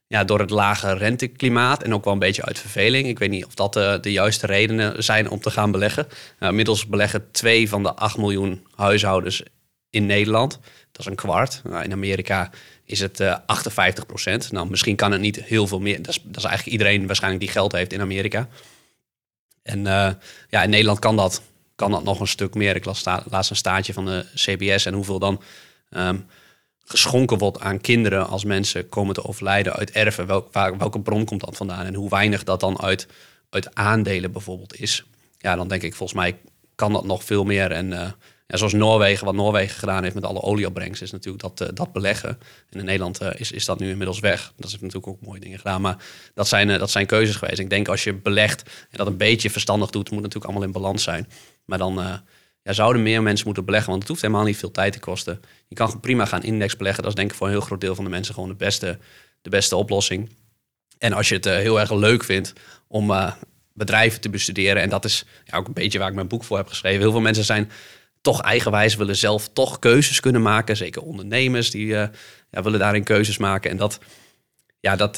[0.07, 3.07] ja, door het lage renteklimaat en ook wel een beetje uit verveling.
[3.07, 6.07] Ik weet niet of dat de, de juiste redenen zijn om te gaan beleggen.
[6.39, 9.43] Uh, inmiddels beleggen twee van de 8 miljoen huishoudens
[9.89, 10.59] in Nederland.
[10.91, 11.61] Dat is een kwart.
[11.63, 12.49] Nou, in Amerika
[12.83, 14.51] is het uh, eh, 58 procent.
[14.51, 16.01] Nou, misschien kan het niet heel veel meer.
[16.01, 18.47] Dat is, dat is eigenlijk iedereen waarschijnlijk die geld heeft in Amerika.
[19.63, 19.83] En
[20.49, 21.41] ja, in Nederland kan dat,
[21.75, 22.75] kan dat nog een stuk meer.
[22.75, 22.85] Ik
[23.29, 25.41] las een staatje van de CBS en hoeveel dan...
[25.89, 26.25] Um,
[26.87, 30.27] geschonken wordt aan kinderen als mensen komen te overlijden uit erven.
[30.27, 31.85] Welk, waar, welke bron komt dat vandaan?
[31.85, 33.07] En hoe weinig dat dan uit,
[33.49, 35.05] uit aandelen bijvoorbeeld is.
[35.37, 36.37] Ja, dan denk ik volgens mij
[36.75, 37.71] kan dat nog veel meer.
[37.71, 38.11] En uh,
[38.47, 41.91] ja, zoals Noorwegen, wat Noorwegen gedaan heeft met alle olieopbrengst, is natuurlijk dat, uh, dat
[41.91, 42.29] beleggen.
[42.69, 44.53] En in Nederland uh, is, is dat nu inmiddels weg.
[44.57, 45.81] Dat heeft natuurlijk ook mooie dingen gedaan.
[45.81, 45.97] Maar
[46.33, 47.59] dat zijn, dat zijn keuzes geweest.
[47.59, 50.71] Ik denk als je belegt en dat een beetje verstandig doet, moet natuurlijk allemaal in
[50.71, 51.29] balans zijn.
[51.65, 52.21] Maar dan
[52.67, 55.41] ja, zouden meer mensen moeten beleggen, want het hoeft helemaal niet veel tijd te kosten.
[55.67, 57.03] Je kan prima gaan index beleggen.
[57.03, 58.97] Dat is denk ik voor een heel groot deel van de mensen gewoon de beste,
[59.41, 60.29] de beste oplossing.
[60.97, 62.53] En als je het uh, heel erg leuk vindt
[62.87, 63.31] om uh,
[63.73, 66.57] bedrijven te bestuderen, en dat is ja, ook een beetje waar ik mijn boek voor
[66.57, 66.99] heb geschreven.
[66.99, 67.71] Heel veel mensen zijn
[68.21, 70.77] toch eigenwijs, willen zelf toch keuzes kunnen maken.
[70.77, 72.03] Zeker ondernemers die uh,
[72.51, 73.71] ja, willen daarin keuzes maken.
[73.71, 73.99] En dat,
[74.79, 75.17] ja, dat,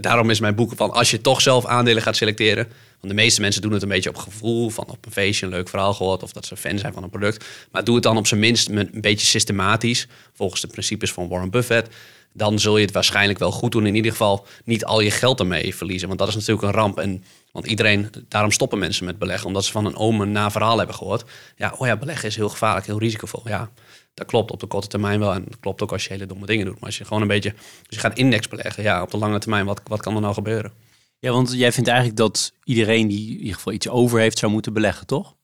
[0.00, 2.66] daarom is mijn boek van als je toch zelf aandelen gaat selecteren.
[3.00, 5.52] Want de meeste mensen doen het een beetje op gevoel van op een feestje een
[5.52, 7.44] leuk verhaal gehoord of dat ze fan zijn van een product.
[7.70, 11.50] Maar doe het dan op zijn minst een beetje systematisch, volgens de principes van Warren
[11.50, 11.94] Buffett.
[12.32, 13.86] Dan zul je het waarschijnlijk wel goed doen.
[13.86, 16.08] In ieder geval niet al je geld ermee verliezen.
[16.08, 16.98] Want dat is natuurlijk een ramp.
[16.98, 19.46] En, want iedereen, daarom stoppen mensen met beleggen.
[19.46, 21.24] Omdat ze van een oom een na verhaal hebben gehoord.
[21.56, 23.42] Ja, oh ja, beleggen is heel gevaarlijk, heel risicovol.
[23.44, 23.70] Ja,
[24.14, 25.34] dat klopt op de korte termijn wel.
[25.34, 26.74] En dat klopt ook als je hele domme dingen doet.
[26.74, 29.38] Maar als je gewoon een beetje, als je gaat index beleggen, ja, op de lange
[29.38, 30.72] termijn, wat, wat kan er nou gebeuren?
[31.18, 34.52] Ja, want jij vindt eigenlijk dat iedereen die in ieder geval iets over heeft, zou
[34.52, 35.36] moeten beleggen, toch?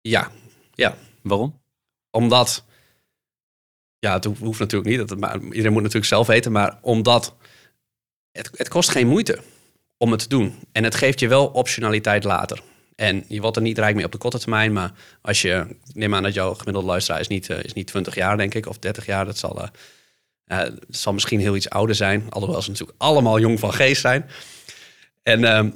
[0.00, 0.30] Ja,
[0.72, 0.96] ja.
[1.22, 1.62] Waarom?
[2.10, 2.64] Omdat,
[3.98, 7.36] ja, het hoeft natuurlijk niet, dat maar iedereen moet natuurlijk zelf weten, maar omdat
[8.30, 9.42] het, het kost geen moeite
[9.96, 10.54] om het te doen.
[10.72, 12.62] En het geeft je wel optionaliteit later.
[12.96, 16.14] En je wordt er niet rijk mee op de korte termijn, maar als je, neem
[16.14, 18.78] aan dat jouw gemiddelde luisteraar is niet, uh, is niet 20 jaar, denk ik, of
[18.78, 19.68] 30 jaar, dat zal,
[20.46, 24.30] uh, zal misschien heel iets ouder zijn, alhoewel ze natuurlijk allemaal jong van geest zijn.
[25.22, 25.70] En, ehm,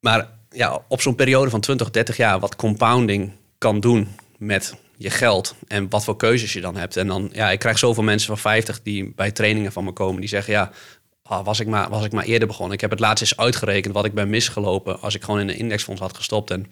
[0.00, 5.10] maar ja, op zo'n periode van 20, 30 jaar, wat compounding kan doen met je
[5.10, 6.96] geld en wat voor keuzes je dan hebt.
[6.96, 10.20] En dan, ja, ik krijg zoveel mensen van 50 die bij trainingen van me komen,
[10.20, 10.70] die zeggen, ja,
[11.28, 12.74] oh, was, ik maar, was ik maar eerder begonnen.
[12.74, 15.58] Ik heb het laatst eens uitgerekend wat ik ben misgelopen als ik gewoon in een
[15.58, 16.50] indexfonds had gestopt.
[16.50, 16.66] En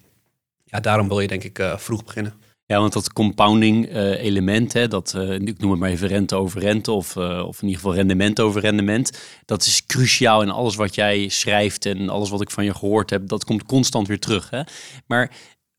[0.64, 2.34] ja, daarom wil je denk ik uh, vroeg beginnen.
[2.66, 6.36] Ja, want dat compounding uh, element, hè, dat, uh, ik noem het maar even rente
[6.36, 10.76] over rente of, of in ieder geval rendement over rendement, dat is cruciaal in alles
[10.76, 14.18] wat jij schrijft en alles wat ik van je gehoord heb, dat komt constant weer
[14.18, 14.50] terug.
[14.50, 14.62] Hè?
[15.06, 15.30] Maar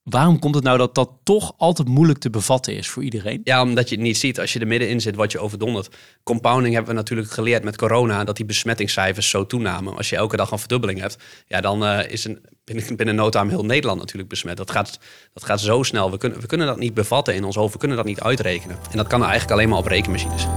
[0.04, 3.42] Waarom komt het nou dat dat toch altijd moeilijk te bevatten is voor iedereen?
[3.44, 4.40] Ja, omdat je het niet ziet.
[4.40, 5.96] Als je er middenin zit, wat je overdondert.
[6.24, 8.24] Compounding hebben we natuurlijk geleerd met corona...
[8.24, 9.98] dat die besmettingscijfers zo toenamen.
[9.98, 11.18] Als je elke dag een verdubbeling hebt...
[11.48, 14.58] ja, dan uh, is een, binnen, binnen no time heel Nederland natuurlijk besmet.
[14.58, 15.00] Dat gaat,
[15.34, 16.12] dat gaat zo snel.
[16.12, 17.74] We kunnen, we kunnen dat niet bevatten in ons hoofd.
[17.74, 18.78] We kunnen dat niet uitrekenen.
[18.92, 20.48] En dat kan eigenlijk alleen maar op rekenmachines.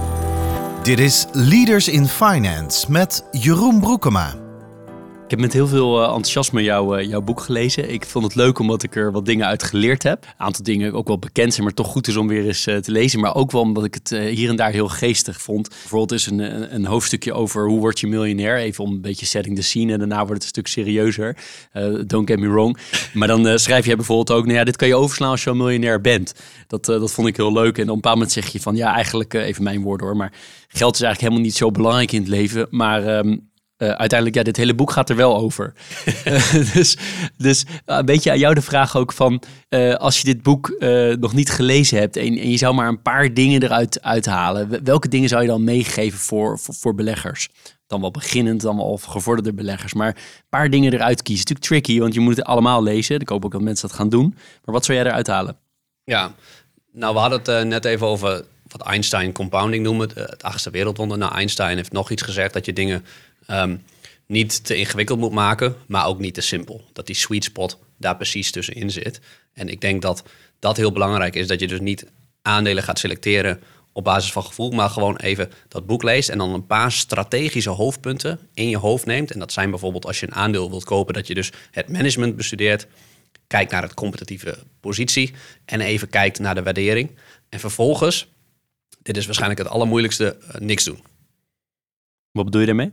[0.83, 4.46] Dit is Leaders in Finance met Jeroen Broekema.
[5.27, 7.93] Ik heb met heel veel eh, enthousiasme jouw, eh, jouw boek gelezen.
[7.93, 10.23] Ik vond het leuk omdat ik er wat dingen uit geleerd heb.
[10.23, 12.77] Een aantal dingen ook wel bekend zijn, maar toch goed is om weer eens eh,
[12.77, 13.19] te lezen.
[13.19, 15.69] Maar ook wel omdat ik het hier en daar heel geestig vond.
[15.69, 18.57] Bijvoorbeeld is een, een hoofdstukje over hoe word je miljonair.
[18.57, 19.91] Even om een beetje setting the scene.
[19.93, 21.37] En daarna wordt het een stuk serieuzer.
[22.05, 22.77] don't get me wrong.
[23.13, 25.57] Maar dan schrijf je bijvoorbeeld ook, nou ja, dit kan je overslaan als je een
[25.57, 26.33] miljonair bent.
[26.67, 27.77] Dat, dat vond ik heel leuk.
[27.77, 30.33] En op een bepaald moment zeg je van, ja, eigenlijk, even mijn woord hoor, maar
[30.67, 32.67] geld is eigenlijk helemaal niet zo belangrijk in het leven.
[32.69, 33.37] Maar ehm,
[33.77, 35.73] uh, uiteindelijk, ja, dit hele boek gaat er wel over.
[36.23, 36.97] Eh, dus
[37.37, 40.75] dus een beetje aan jou de vraag ook van, uh, als je dit boek
[41.19, 45.07] nog niet gelezen hebt en, en, je zou maar een paar dingen eruit uithalen, welke
[45.07, 47.49] dingen zou je dan meegeven voor, voor, voor, beleggers?
[47.87, 51.47] Dan wel beginnend, dan wel gevorderde beleggers, maar een paar dingen eruit kiezen.
[51.47, 53.19] Het is natuurlijk tricky, want je moet het allemaal lezen.
[53.19, 54.33] Ik hoop ook dat mensen dat gaan doen.
[54.65, 55.57] Maar wat zou jij eruit halen?
[56.03, 56.33] Ja,
[56.91, 61.17] nou, we hadden het net even over wat Einstein compounding noemen, het achtste wereldwonder.
[61.17, 63.05] Nou, Einstein heeft nog iets gezegd dat je dingen
[63.47, 63.83] um,
[64.25, 66.85] niet te ingewikkeld moet maken, maar ook niet te simpel.
[66.93, 69.19] Dat die sweet spot daar precies tussenin zit.
[69.53, 70.23] En ik denk dat
[70.59, 72.05] dat heel belangrijk is, dat je dus niet
[72.41, 76.53] aandelen gaat selecteren op basis van gevoel, maar gewoon even dat boek leest en dan
[76.53, 79.31] een paar strategische hoofdpunten in je hoofd neemt.
[79.31, 82.35] En dat zijn bijvoorbeeld als je een aandeel wilt kopen, dat je dus het management
[82.35, 82.87] bestudeert,
[83.47, 85.33] kijkt naar het competitieve positie
[85.65, 87.17] en even kijkt naar de waardering.
[87.49, 88.27] En vervolgens,
[89.01, 90.99] dit is waarschijnlijk het allermoeilijkste, uh, niks doen.
[92.31, 92.91] Wat bedoel je daarmee?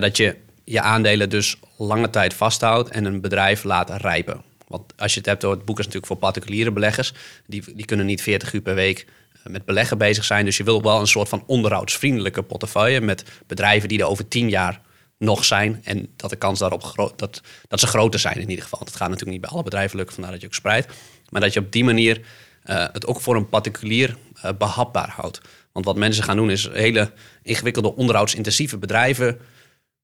[0.00, 4.42] Dat je je aandelen dus lange tijd vasthoudt en een bedrijf laat rijpen.
[4.68, 7.12] Want als je het hebt over het boek is natuurlijk voor particuliere beleggers.
[7.46, 10.44] Die, die kunnen niet 40 uur per week eh, met beleggen bezig zijn.
[10.44, 14.48] Dus je wil wel een soort van onderhoudsvriendelijke portefeuille met bedrijven die er over 10
[14.48, 14.80] jaar
[15.18, 15.80] nog zijn.
[15.84, 18.78] En dat de kans daarop dat, dat ze groter zijn in ieder geval.
[18.78, 20.92] Dat gaat natuurlijk niet bij alle bedrijven lukken, vandaar dat je ook spreidt.
[21.28, 22.20] Maar dat je op die manier
[22.64, 25.40] uh, het ook voor een particulier uh, behapbaar houdt.
[25.72, 29.38] Want wat mensen gaan doen is hele ingewikkelde onderhoudsintensieve bedrijven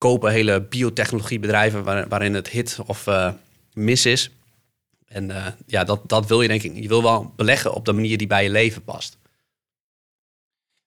[0.00, 3.32] kopen hele biotechnologiebedrijven waar, waarin het hit of uh,
[3.72, 4.30] mis is.
[5.06, 6.74] En uh, ja, dat, dat wil je denk ik.
[6.74, 9.18] Je wil wel beleggen op de manier die bij je leven past.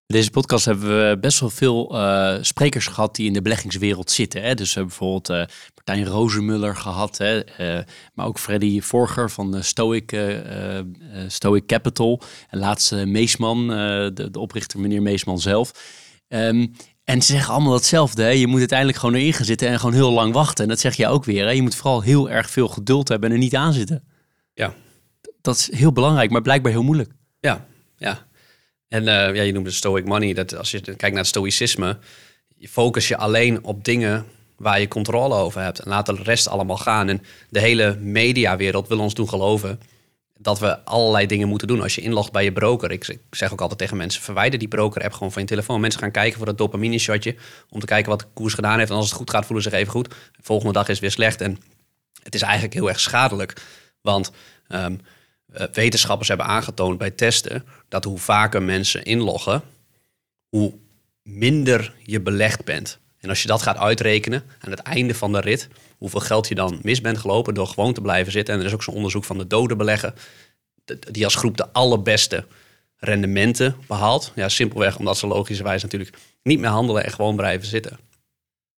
[0.06, 4.41] Deze podcast hebben we best wel veel uh, sprekers gehad die in de beleggingswereld zitten.
[4.41, 4.54] Hè?
[4.54, 7.41] Dus we hebben bijvoorbeeld uh, Martijn Rozenmuller gehad, hè?
[8.13, 10.17] Maar ook Freddy Forger van Stoic,
[11.28, 12.21] Stoic Capital.
[12.49, 15.71] En laatst Meesman, de, de, oprichter meneer Meesman zelf.
[16.28, 16.73] Um,
[17.04, 18.24] en ze zeggen allemaal hetzelfde.
[18.24, 18.30] Hè?
[18.30, 20.63] Je moet uiteindelijk gewoon erin gaan zitten en gewoon heel lang wachten.
[20.63, 21.46] En dat zeg je ook weer.
[21.46, 21.52] Hè?
[21.52, 24.04] Je moet vooral heel erg veel geduld hebben en er niet aan zitten.
[24.54, 24.74] Ja.
[25.42, 27.12] Dat is heel belangrijk, maar blijkbaar heel moeilijk.
[27.39, 27.66] Ja,
[27.98, 28.26] ja.
[28.88, 30.34] En uh, ja, je noemt het stoic money.
[30.34, 31.98] Dat als je kijkt naar het stoïcisme,
[32.48, 34.26] je focus je alleen op dingen
[34.58, 35.80] waar je controle over hebt.
[35.80, 37.10] En laat de rest allemaal gaan.
[37.10, 39.80] En de hele mediawereld wil ons doen geloven
[40.44, 42.92] dat we allerlei dingen moeten doen als je inlogt bij je broker.
[42.92, 45.82] Ik, zeg ook altijd tegen mensen, verwijder die broker-app gewoon van je telefoon.
[45.82, 47.36] Mensen gaan kijken voor dat dopamine-shotje
[47.70, 48.90] om te kijken wat de koers gedaan heeft.
[48.90, 50.10] En als het goed gaat, voelen ze zich even goed.
[50.10, 51.58] De volgende dag is het weer slecht en
[52.24, 53.62] het is eigenlijk heel erg schadelijk.
[54.02, 54.32] Want
[54.68, 54.96] ehm,
[55.54, 59.62] eh, wetenschappers hebben aangetoond bij testen dat hoe vaker mensen inloggen,
[60.50, 60.74] hoe
[61.22, 63.00] minder je belegd bent.
[63.24, 66.56] En als je dat gaat uitrekenen aan het einde van de rit, hoeveel geld je
[66.56, 68.54] dan mis bent gelopen door gewoon te blijven zitten.
[68.54, 70.14] En er is ook zo'n onderzoek van de doden beleggen,
[71.12, 72.46] die als groep de allerbeste
[72.98, 74.32] rendementen behaalt.
[74.36, 78.00] Ja, simpelweg omdat ze logischerwijs natuurlijk niet meer handelen en gewoon blijven zitten.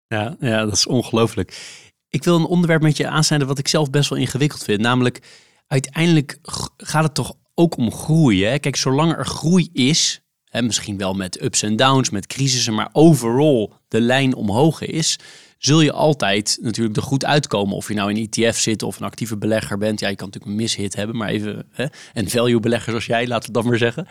[0.06, 1.80] Ja, ja dat is ongelooflijk.
[2.08, 4.80] Ik wil een onderwerp met je aansnijden wat ik zelf best wel ingewikkeld vind.
[4.80, 5.22] Namelijk,
[5.66, 6.38] uiteindelijk
[6.76, 8.44] gaat het toch ook om groei.
[8.44, 8.58] Hè?
[8.58, 10.20] Kijk, zolang er groei is,
[10.54, 15.18] hè, misschien wel met ups en downs, met crisissen, maar overal de lijn omhoog is,
[15.58, 17.76] zul je altijd natuurlijk er goed uitkomen.
[17.76, 20.00] Of je nou in ETF zit of een actieve belegger bent.
[20.00, 23.26] Ja, je kan natuurlijk een mishit hebben, maar even hè, een value belegger zoals jij,
[23.26, 24.06] laten we dat maar zeggen.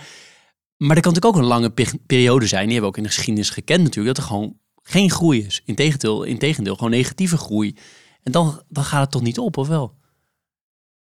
[0.78, 3.16] Maar er kan natuurlijk ook een lange periode zijn, die hebben we ook in de
[3.16, 5.62] geschiedenis gekend natuurlijk, dat er gewoon geen groei is.
[5.66, 7.76] Integendeel, integendeel gewoon negatieve groei.
[8.24, 9.96] En dan, dan gaat het toch niet op, of wel?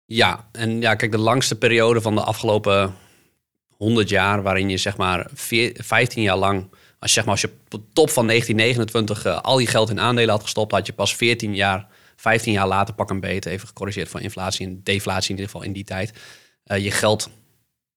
[0.06, 2.94] Ja, en ja, kijk, de langste periode van de afgelopen
[3.82, 7.84] 100 jaar, waarin je zeg maar 15 jaar lang, als zeg maar, als je op
[7.94, 11.16] top van 1929 uh, eh, al je geld in aandelen had gestopt, had je pas
[11.16, 15.36] 14 jaar, 15 jaar later, pak een beet, even gecorrigeerd van inflatie en deflatie in
[15.36, 16.14] ieder geval in die tijd,
[16.66, 17.30] uh, je geld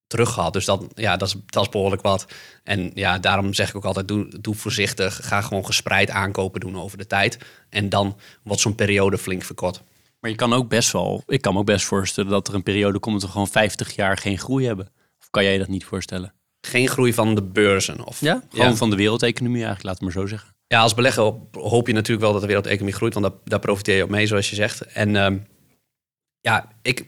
[0.07, 0.53] teruggehad.
[0.53, 2.27] Dus dat, ja, dat, is, dat is behoorlijk wat.
[2.63, 5.21] En ja, daarom zeg ik ook altijd, doe, doe voorzichtig.
[5.23, 7.39] Ga gewoon gespreid aankopen doen over de tijd.
[7.69, 9.83] En dan wordt zo'n periode flink verkort.
[10.21, 12.63] Maar je kan ook best wel, ik kan me ook best voorstellen dat er een
[12.63, 14.89] periode komt dat we gewoon 50 jaar geen groei hebben.
[15.35, 16.35] Kan jij dat niet voorstellen?
[16.61, 18.05] Geen groei van de beurzen?
[18.05, 20.55] Of, ja, gewoon van de wereldeconomie eigenlijk, laat het maar zo zeggen.
[20.67, 23.97] Ja, als belegger hoop je natuurlijk wel dat de wereldeconomie groeit, want daar, daar profiteer
[23.97, 24.81] je op mee, zoals je zegt.
[24.81, 25.39] En ehm,
[26.41, 27.05] ja, ik,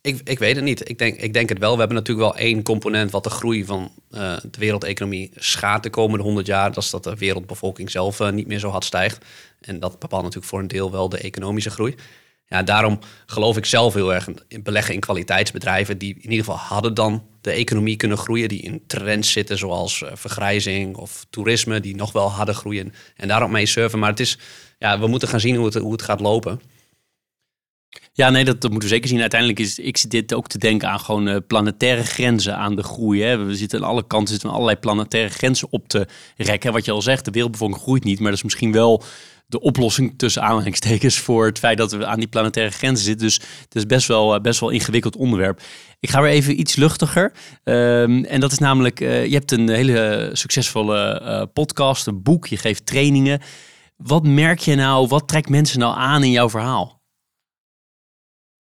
[0.00, 0.88] ik, ik weet het niet.
[0.88, 1.72] Ik denk, ik denk het wel.
[1.72, 5.90] We hebben natuurlijk wel één component wat de groei van uh, de wereldeconomie schaadt de
[5.90, 6.72] komende 100 jaar.
[6.72, 9.24] Dat is dat de wereldbevolking zelf uh, niet meer zo hard stijgt.
[9.60, 11.94] En dat bepaalt natuurlijk voor een deel wel de economische groei.
[12.46, 16.56] Ja, daarom geloof ik zelf heel erg in beleggen in kwaliteitsbedrijven die in ieder geval
[16.58, 21.80] hadden dan de economie kunnen groeien, die in trends zitten zoals uh, vergrijzing of toerisme,
[21.80, 23.98] die nog wel hadden groeien en daarop mee surfen.
[23.98, 24.38] Maar het is,
[24.78, 26.60] ja, we moeten gaan zien hoe het, hoe het gaat lopen.
[28.12, 29.20] Ja, nee, dat, moeten we zeker zien.
[29.20, 32.82] Uiteindelijk is ik zit dit ook te denken aan gewoon uh, planetaire grenzen aan de
[32.82, 33.22] groei.
[33.22, 33.44] Hè.
[33.44, 36.72] We zitten aan alle kanten zitten allerlei planetaire grenzen op te rekken.
[36.72, 39.02] Wat je al zegt, de wereldbevolking groeit niet, maar dat is misschien wel
[39.46, 43.26] de oplossing tussen aanhalingstekens voor het feit dat we aan die planetaire grenzen zitten.
[43.26, 45.60] Dus het is best wel, uh, best wel ingewikkeld onderwerp.
[46.00, 47.32] Ik ga weer even iets luchtiger.
[47.64, 52.56] Um, en dat is namelijk, uh, je hebt een hele succesvolle podcast, een boek, je
[52.56, 53.40] geeft trainingen.
[53.96, 56.99] Wat merk je nou, wat trekt mensen nou aan in jouw verhaal?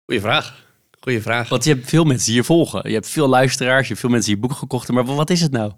[0.05, 0.65] Goeie vraag.
[0.99, 1.49] Goeie vraag.
[1.49, 2.89] Want je hebt veel mensen die je volgen.
[2.89, 5.05] Je hebt veel luisteraars, je hebt veel mensen die je boek gekocht hebben.
[5.05, 5.71] Maar wat is het nou?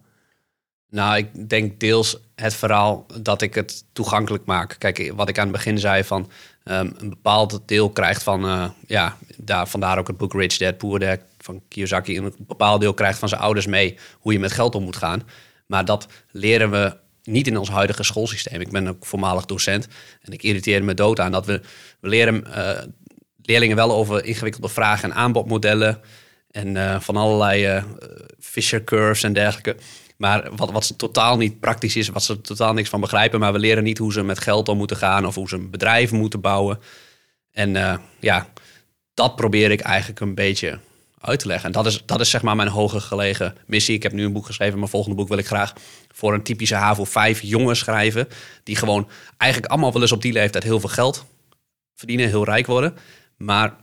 [0.90, 4.76] Nou, ik denk deels het verhaal dat ik het toegankelijk maak.
[4.80, 6.30] Kijk, wat ik aan het begin zei van
[6.64, 10.78] um, een bepaald deel krijgt van, uh, ja, daar, vandaar ook het boek Rich Dad
[10.78, 12.18] Poor Dad van Kiyosaki.
[12.18, 15.24] Een bepaald deel krijgt van zijn ouders mee hoe je met geld om moet gaan.
[15.66, 18.62] Maar dat leren we niet in ons huidige schoolsysteem.
[18.62, 19.88] Ik ben ook voormalig docent
[20.22, 21.62] en ik irriteer me dood aan dat we,
[22.00, 22.82] we leren uh,
[23.46, 26.02] leerlingen wel over ingewikkelde vragen en aanbodmodellen.
[26.52, 27.84] En uh, van allerlei uh,
[28.40, 29.76] Fisher curves en dergelijke.
[30.18, 33.40] Maar wat, wat totaal niet praktisch is, wat ze totaal niks van begrijpen.
[33.40, 35.70] Maar we leren niet hoe ze met geld om moeten gaan of hoe ze een
[35.70, 36.80] bedrijf moeten bouwen.
[37.52, 38.48] En uh, ja,
[39.14, 40.80] dat probeer ik eigenlijk een beetje
[41.20, 41.66] uit te leggen.
[41.66, 43.96] En dat is, dat is zeg maar mijn hoger gelegen missie.
[43.96, 44.78] Ik heb nu een boek geschreven.
[44.78, 45.74] Mijn volgende boek wil ik graag
[46.12, 48.28] voor een typische HAVO 5 jongen schrijven.
[48.64, 51.26] Die gewoon eigenlijk allemaal wel eens op die leeftijd heel veel geld
[51.96, 52.98] verdienen, heel rijk worden.
[53.38, 53.76] Maar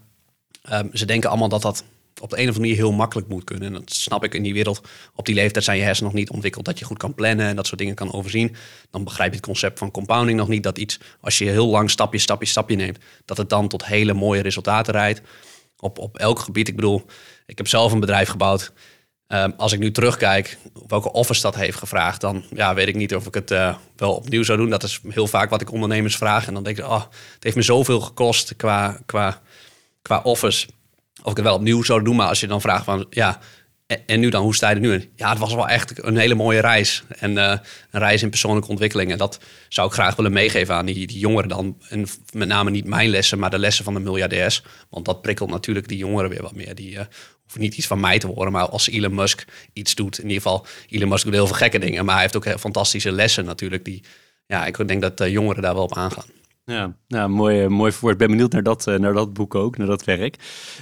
[0.72, 1.84] um, ze denken allemaal dat dat
[2.20, 3.66] op de een of andere manier heel makkelijk moet kunnen.
[3.66, 4.80] En dat snap ik in die wereld.
[5.14, 7.56] Op die leeftijd zijn je hersenen nog niet ontwikkeld dat je goed kan plannen en
[7.56, 8.56] dat soort dingen kan overzien.
[8.90, 10.62] Dan begrijp je het concept van compounding nog niet.
[10.62, 14.12] Dat iets, als je heel lang stapje, stapje, stapje neemt, dat het dan tot hele
[14.12, 15.20] mooie resultaten rijdt.
[15.76, 16.68] Op, op elk gebied.
[16.68, 17.04] Ik bedoel,
[17.46, 18.72] ik heb zelf een bedrijf gebouwd.
[19.34, 23.14] Um, als ik nu terugkijk welke office dat heeft gevraagd, dan ja, weet ik niet
[23.14, 24.70] of ik het uh, wel opnieuw zou doen.
[24.70, 26.46] Dat is heel vaak wat ik ondernemers vraag.
[26.46, 27.02] En dan denk ik, oh,
[27.34, 29.40] het heeft me zoveel gekost qua, qua,
[30.02, 30.68] qua office.
[31.22, 32.16] Of ik het wel opnieuw zou doen.
[32.16, 33.38] Maar als je dan vraagt van, ja,
[34.06, 35.10] en, nu dan, hoe sta je er nu in?
[35.16, 37.02] Ja, het was wel echt een hele mooie reis.
[37.18, 37.54] En uh,
[37.90, 39.10] een reis in persoonlijke ontwikkeling.
[39.12, 41.76] En dat zou ik graag willen meegeven aan die, jongeren dan.
[41.88, 44.62] En met name niet mijn lessen, maar de lessen van de miljardairs.
[44.90, 46.74] Want dat prikkelt natuurlijk die jongeren weer wat meer.
[46.74, 47.00] Die uh,
[47.60, 48.52] niet iets van mij te horen.
[48.52, 51.78] Maar als Elon Musk iets doet, in ieder geval, Elon Musk doet heel veel gekke
[51.78, 52.04] dingen.
[52.04, 53.84] Maar hij heeft ook fantastische lessen natuurlijk.
[53.84, 54.02] Die,
[54.46, 56.26] ja, ik denk dat uh, jongeren daar wel op aangaan.
[56.64, 58.16] Ja, nou, mooi, mooi verwoord.
[58.18, 60.36] Ben benieuwd naar dat, naar dat boek ook, naar dat werk.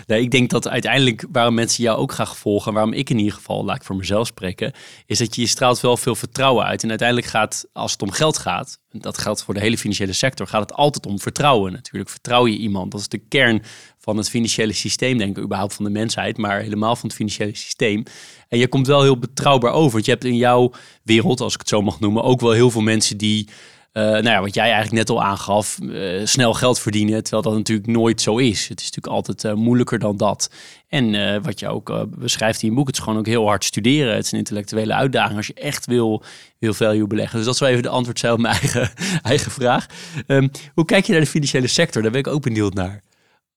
[0.06, 3.64] Ik denk dat uiteindelijk waarom mensen jou ook graag volgen, waarom ik in ieder geval,
[3.64, 4.72] laat ik voor mezelf spreken,
[5.06, 6.82] is dat je, je straalt wel veel vertrouwen uit.
[6.82, 10.46] En uiteindelijk gaat, als het om geld gaat, dat geldt voor de hele financiële sector,
[10.46, 12.10] gaat het altijd om vertrouwen natuurlijk.
[12.10, 12.90] Vertrouw je iemand?
[12.90, 13.62] Dat is de kern
[14.00, 17.56] van het financiële systeem, denk ik, überhaupt van de mensheid, maar helemaal van het financiële
[17.56, 18.02] systeem.
[18.48, 19.92] En je komt wel heel betrouwbaar over.
[19.92, 22.70] Want je hebt in jouw wereld, als ik het zo mag noemen, ook wel heel
[22.70, 23.48] veel mensen die
[23.92, 27.54] uh, nou ja, wat jij eigenlijk net al aangaf, uh, snel geld verdienen, terwijl dat
[27.54, 28.68] natuurlijk nooit zo is.
[28.68, 30.50] Het is natuurlijk altijd uh, moeilijker dan dat.
[30.88, 34.14] En wat je ook beschrijft in je boek, het is gewoon ook heel hard studeren.
[34.14, 36.22] Het is een intellectuele uitdaging als je echt wil,
[36.58, 37.36] wil value beleggen.
[37.36, 38.90] Dus dat is wel even de antwoord zelf op mijn eigen,
[39.22, 39.86] eigen vraag.
[40.26, 42.02] Um, hoe kijk je naar de financiële sector?
[42.02, 43.02] Daar ben ik ook benieuwd naar.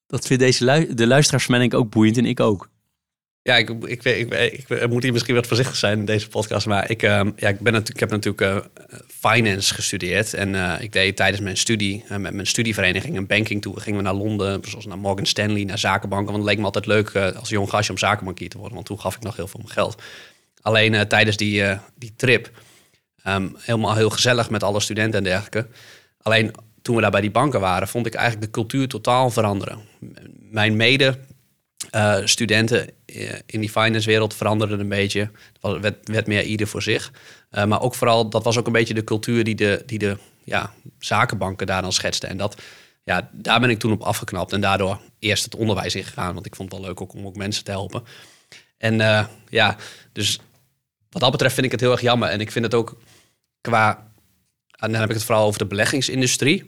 [0.07, 2.71] Dat vindt deze de luisteraars ik ook boeiend en ik ook.
[3.43, 4.33] Ja, ik, ik, ik,
[4.69, 6.67] ik, moet hier misschien wat voorzichtig zijn in deze podcast.
[6.67, 8.57] Maar ik, uh, ja, ik, ben ik heb natuurlijk uh,
[9.07, 10.33] finance gestudeerd.
[10.33, 13.79] En uh, ik deed tijdens mijn studie, uh, met mijn studievereniging, een banking toe.
[13.79, 16.31] Gingen we naar Londen, zoals naar Morgan Stanley, naar zakenbanken.
[16.31, 18.75] Want het leek me altijd leuk als jong gastje om zakenbankier te worden.
[18.75, 20.01] Want toen gaf ik nog heel veel mijn geld.
[20.61, 21.63] Alleen tijdens die,
[21.95, 22.51] die trip,
[23.27, 25.67] um, helemaal heel gezellig met alle studenten en dergelijke.
[26.21, 26.51] Alleen
[26.83, 29.79] toen we daar bij die banken waren, vond ik eigenlijk de cultuur totaal veranderen.
[30.39, 31.17] Mijn mede
[31.95, 35.31] uh, studenten eh, in die finance wereld veranderden een beetje.
[35.61, 37.11] Het werd, werd meer ieder voor zich.
[37.51, 40.17] Uh, maar ook vooral, dat was ook een beetje de cultuur die de, die de
[40.43, 42.29] ja, zakenbanken daar dan schetsten.
[42.29, 42.61] En dat,
[43.03, 44.53] ja, daar ben ik toen op afgeknapt.
[44.53, 46.33] En daardoor eerst het onderwijs ingegaan.
[46.33, 48.03] Want ik vond het wel leuk ook om ook mensen te helpen.
[48.77, 49.75] En ja,
[50.11, 50.39] dus
[51.09, 52.29] wat dat betreft vind ik het heel erg jammer.
[52.29, 52.97] En ik vind het ook
[53.61, 54.11] qua...
[54.71, 56.65] En dan heb ik het vooral over de beleggingsindustrie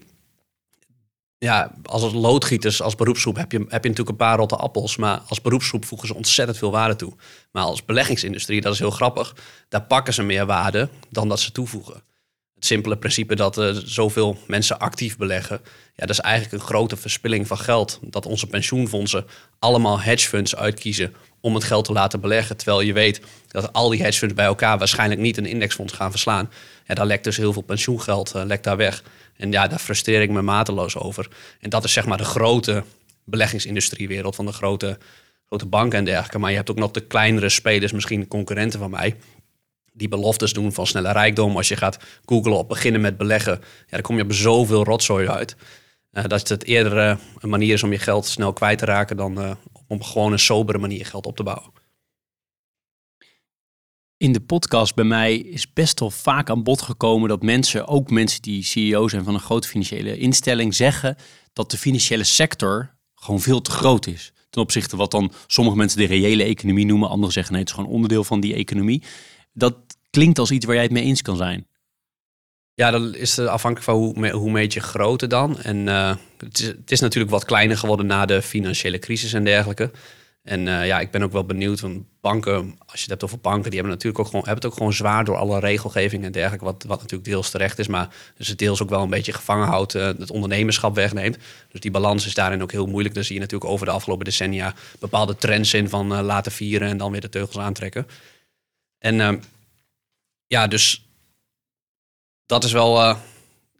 [1.38, 4.96] ja, als loodgieters, als beroepsgroep heb je, heb je natuurlijk een paar rotte appels.
[4.96, 7.12] Maar als beroepsgroep voegen ze ontzettend veel waarde toe.
[7.52, 9.36] Maar als beleggingsindustrie, dat is heel grappig,
[9.68, 12.02] daar pakken ze meer waarde dan dat ze toevoegen.
[12.54, 15.60] Het simpele principe dat uh, zoveel mensen actief beleggen,
[15.96, 17.98] ja, dat is eigenlijk een grote verspilling van geld.
[18.02, 19.26] Dat onze pensioenfondsen
[19.58, 22.56] allemaal hedgefunds uitkiezen om het geld te laten beleggen.
[22.56, 26.50] Terwijl je weet dat al die hedgefunds bij elkaar waarschijnlijk niet een indexfonds gaan verslaan.
[26.86, 29.02] Ja, daar lekt dus heel veel pensioengeld uh, lekt daar weg.
[29.36, 31.28] En ja, daar frustreer ik me mateloos over.
[31.60, 32.84] En dat is zeg maar de grote
[33.24, 34.98] beleggingsindustriewereld van de grote,
[35.46, 36.38] grote banken en dergelijke.
[36.38, 39.16] Maar je hebt ook nog de kleinere spelers, misschien concurrenten van mij,
[39.92, 41.56] die beloftes doen van snelle rijkdom.
[41.56, 45.28] Als je gaat googlen op beginnen met beleggen, ja, dan kom je op zoveel rotzooi
[45.28, 45.56] uit.
[46.12, 49.16] Uh, dat het eerder uh, een manier is om je geld snel kwijt te raken
[49.16, 49.50] dan uh,
[49.86, 51.70] om gewoon een sobere manier geld op te bouwen
[54.16, 58.10] in de podcast bij mij is best wel vaak aan bod gekomen dat mensen, ook
[58.10, 61.16] mensen die CEO zijn van een grote financiële instelling, zeggen
[61.52, 64.32] dat de financiële sector gewoon veel te groot is.
[64.50, 67.76] Ten opzichte wat dan sommige mensen de reële economie noemen, anderen zeggen nee, het is
[67.76, 69.02] gewoon onderdeel van die economie.
[69.52, 69.76] Dat
[70.10, 71.66] klinkt als iets waar jij het mee eens kan zijn.
[72.74, 75.60] Ja, dat is afhankelijk van hoe, hoe meet je grootte dan.
[75.60, 79.44] En uh, het, is, het is natuurlijk wat kleiner geworden na de financiële crisis en
[79.44, 79.90] dergelijke.
[80.46, 83.38] En uh, ja, ik ben ook wel benieuwd, want banken, als je het hebt over
[83.38, 86.32] banken, die hebben natuurlijk ook gewoon, hebben het ook gewoon zwaar door alle regelgeving en
[86.32, 89.32] dergelijke, wat, wat natuurlijk deels terecht is, maar dus het deels ook wel een beetje
[89.32, 91.38] gevangen houdt, uh, het ondernemerschap wegneemt.
[91.70, 93.14] Dus die balans is daarin ook heel moeilijk.
[93.14, 96.88] Dan zie je natuurlijk over de afgelopen decennia bepaalde trends in van uh, laten vieren
[96.88, 98.06] en dan weer de teugels aantrekken.
[98.98, 99.38] En ehm,
[100.46, 101.06] ja, dus
[102.46, 103.16] dat is wel,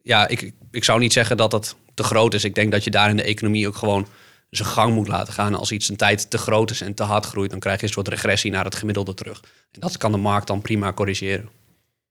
[0.02, 2.44] ja, ik, ik zou niet zeggen dat het te groot is.
[2.44, 4.07] Ik denk dat je daar in de economie ook gewoon
[4.50, 5.54] zijn gang moet laten gaan.
[5.54, 7.92] Als iets een tijd te groot is en te hard groeit, dan krijg je een
[7.92, 9.40] soort regressie naar het gemiddelde terug.
[9.70, 11.48] En dat kan de markt dan prima corrigeren.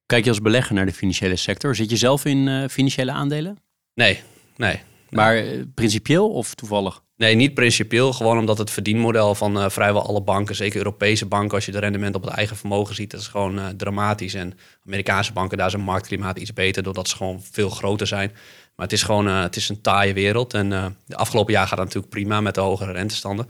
[0.05, 1.75] Kijk je als belegger naar de financiële sector?
[1.75, 3.57] Zit je zelf in uh, financiële aandelen?
[3.93, 4.21] Nee,
[4.55, 4.81] nee.
[5.09, 7.03] Maar uh, principieel of toevallig?
[7.17, 8.13] Nee, niet principieel.
[8.13, 11.79] Gewoon omdat het verdienmodel van uh, vrijwel alle banken, zeker Europese banken, als je de
[11.79, 14.33] rendement op het eigen vermogen ziet, dat is gewoon dramatisch.
[14.33, 18.31] En Amerikaanse banken, daar is een marktklimaat iets beter, doordat ze gewoon veel groter zijn.
[18.75, 20.53] Maar het is gewoon uh, het is een taaie wereld.
[20.53, 23.47] En uh, de afgelopen jaar gaat het natuurlijk prima met de hogere rentestanden.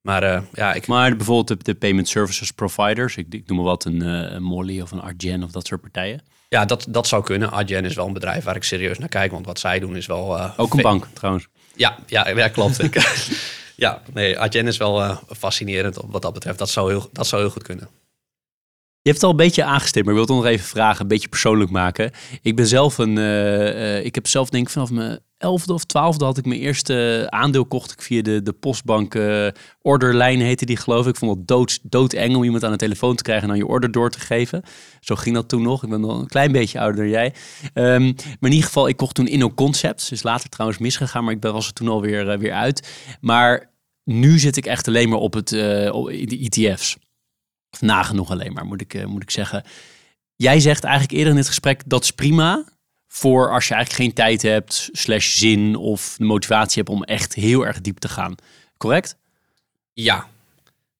[0.00, 0.86] Maar, uh, ja, ik...
[0.86, 5.00] maar bijvoorbeeld de, payment services providers, ik, ik noem maar wat, een, Molly of een
[5.00, 6.22] Argen of dat soort partijen.
[6.48, 7.50] Ja, dat, dat zou kunnen.
[7.50, 10.06] Argen is wel een bedrijf waar ik serieus naar kijk, want wat zij doen is
[10.06, 10.56] wel...
[10.56, 11.48] Ook een bank trouwens.
[11.74, 12.80] Ja, ja, ja klopt.
[13.76, 16.58] ja, nee, Argen is wel fascinerend wat dat betreft.
[16.58, 17.88] Dat zou, heel, dat zou heel goed kunnen.
[19.08, 21.08] Je hebt het al een beetje aangestipt, maar ik wil het nog even vragen, een
[21.08, 22.10] beetje persoonlijk maken.
[22.42, 26.24] Ik ben zelf een, uh, ik heb zelf denk ik vanaf mijn elfde of twaalfde
[26.24, 29.48] had ik mijn eerste aandeel kocht ik via de, de postbank uh,
[29.82, 31.12] orderlijn heette die geloof ik.
[31.12, 33.72] Ik vond het dood, doodeng om iemand aan de telefoon te krijgen en dan je
[33.72, 34.62] order door te geven.
[35.00, 35.82] Zo ging dat toen nog.
[35.82, 37.34] Ik ben nog een klein beetje ouder dan jij.
[37.74, 40.08] Um, maar in ieder geval, ik kocht toen Inno Concepts.
[40.08, 42.88] Dus later trouwens misgegaan, maar ik was er toen alweer uh, weer uit.
[43.20, 43.70] Maar
[44.04, 46.96] nu zit ik echt alleen maar op het, de ETF's.
[47.80, 49.64] Nagenoeg alleen maar, moet ik, uh, moet ik zeggen.
[50.36, 52.64] Jij zegt eigenlijk eerder in het gesprek, dat is prima.
[53.10, 57.34] voor als je eigenlijk geen tijd hebt, slash zin of de motivatie hebt om echt
[57.34, 58.34] heel erg diep te gaan.
[58.76, 59.16] Correct?
[59.92, 60.26] Ja.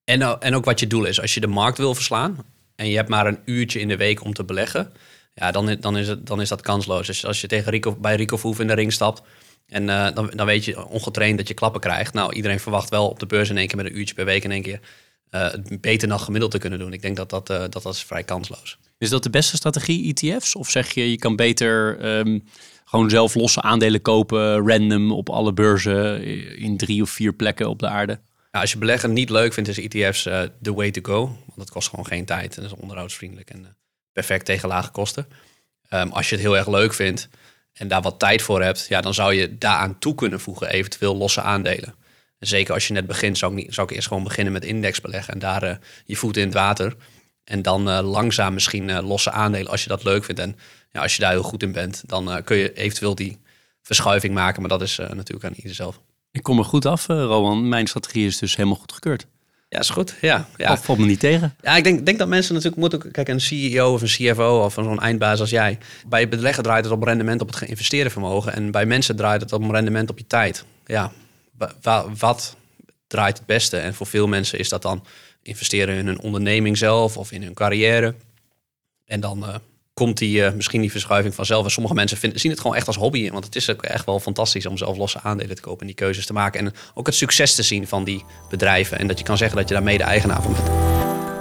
[0.04, 1.20] En, uh, en ook wat je doel is.
[1.20, 2.44] Als je de markt wil verslaan
[2.76, 4.92] en je hebt maar een uurtje in de week om te beleggen,
[5.34, 7.06] ja, dan, dan, is, het, dan is dat kansloos.
[7.06, 9.22] Dus als je tegen Rico, bij Rico Verhoeven in de ring stapt
[9.66, 12.14] en uh, dan, dan weet je ongetraind dat je klappen krijgt.
[12.14, 14.44] Nou, iedereen verwacht wel op de beurs in één keer met een uurtje per week
[14.44, 14.80] in één keer
[15.30, 15.48] uh,
[15.80, 16.92] beter dan gemiddeld te kunnen doen.
[16.92, 18.78] Ik denk dat dat, uh, dat, dat is vrij kansloos.
[18.98, 20.54] Is dat de beste strategie, ETF's?
[20.54, 22.44] Of zeg je, je kan beter um,
[22.84, 26.22] gewoon zelf losse aandelen kopen, random op alle beurzen
[26.56, 28.12] in drie of vier plekken op de aarde?
[28.50, 31.24] Nou, als je beleggen niet leuk vindt, is ETF's uh, the way to go.
[31.26, 33.76] Want het kost gewoon geen tijd en is onderhoudsvriendelijk en
[34.12, 35.26] perfect tegen lage kosten.
[35.90, 37.28] Um, als je het heel erg leuk vindt
[37.72, 41.16] en daar wat tijd voor hebt, ja, dan zou je daaraan toe kunnen voegen eventueel
[41.16, 41.94] losse aandelen.
[42.38, 45.00] Zeker als je net begint, zou ik, niet, zou ik eerst gewoon beginnen met index
[45.00, 45.74] beleggen en daar uh,
[46.04, 46.96] je voeten in het water.
[47.44, 50.40] En dan uh, langzaam misschien uh, losse aandelen als je dat leuk vindt.
[50.40, 50.56] En
[50.92, 53.38] ja, als je daar heel goed in bent, dan kun je eventueel die
[53.82, 54.60] verschuiving maken.
[54.60, 56.00] Maar dat is natuurlijk aan ieder zelf.
[56.30, 57.68] Ik kom er goed af, Rowan.
[57.68, 59.26] Mijn strategie is dus helemaal goedgekeurd.
[59.68, 60.14] Ja, is goed.
[60.20, 60.72] Ja, ja.
[60.72, 61.54] Of valt me niet tegen.
[61.62, 63.10] Ja, ik denk, denk dat mensen natuurlijk moeten...
[63.10, 65.78] Kijk, een CEO of een CFO of zo'n eindbaas als jij.
[66.06, 68.52] Bij beleggen draait het op rendement op het geïnvesteerde vermogen.
[68.52, 70.64] En bij mensen draait het op rendement op je tijd.
[70.86, 71.12] Ja,
[72.18, 72.56] wat
[73.06, 73.76] draait het beste?
[73.76, 75.04] En voor veel mensen is dat dan
[75.42, 78.14] investeren in hun onderneming zelf of in hun carrière.
[79.04, 79.54] En dan uh,
[79.94, 81.64] komt die, uh, misschien die verschuiving vanzelf.
[81.64, 83.30] En sommige mensen zien het gewoon echt als hobby.
[83.30, 85.94] Want het is ook echt wel fantastisch om zelf losse aandelen te kopen en die
[85.94, 86.60] keuzes te maken.
[86.60, 88.98] En ook het succes te zien van die bedrijven.
[88.98, 90.66] En dat je kan zeggen dat je daar mede eigenaar van bent.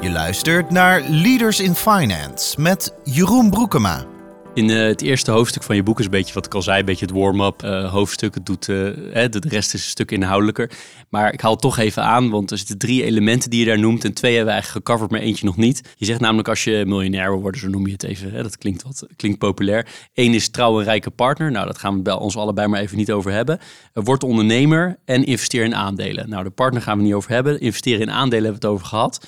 [0.01, 4.16] Je luistert naar Leaders in Finance met Jeroen Broekema.
[4.57, 6.79] In uh, het eerste hoofdstuk van je boek is een beetje wat ik al zei,
[6.79, 8.33] een beetje het warm-up uh, hoofdstuk.
[8.33, 10.71] Het doet, hè, de rest is een stuk inhoudelijker.
[11.09, 14.03] Maar ik haal toch even aan, want er zitten drie elementen die je daar noemt.
[14.03, 15.81] En twee hebben we eigenlijk gecoverd, maar eentje nog niet.
[15.95, 18.31] Je zegt namelijk als je miljonair wil worden, zo noem je het even.
[18.31, 19.87] Hè, dat klinkt, wat, klinkt populair.
[20.13, 21.51] Eén is trouw en rijke partner.
[21.51, 23.59] Nou, dat gaan we bij ons allebei maar even niet over hebben.
[23.93, 26.29] Word ondernemer en investeer in aandelen.
[26.29, 27.59] Nou, de partner gaan we niet over hebben.
[27.59, 29.27] Investeren in aandelen hebben we het over gehad.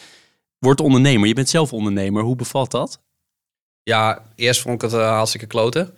[0.59, 1.27] Word ondernemer.
[1.27, 2.23] Je bent zelf ondernemer.
[2.23, 2.99] Hoe bevalt dat?
[3.89, 5.93] Ja, eerst vond ik het uh, hartstikke kloten.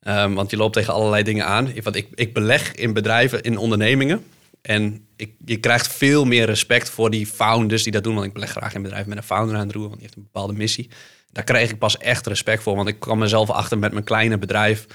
[0.00, 1.72] Um, want je loopt tegen allerlei dingen aan.
[1.82, 4.24] Want ik, ik beleg in bedrijven, in ondernemingen.
[4.60, 8.14] En ik, je krijgt veel meer respect voor die founders die dat doen.
[8.14, 9.88] Want ik beleg graag in bedrijven met een founder aan het roer.
[9.88, 10.90] Want die heeft een bepaalde missie.
[11.32, 12.76] Daar kreeg ik pas echt respect voor.
[12.76, 14.86] Want ik kwam mezelf achter met mijn kleine bedrijf.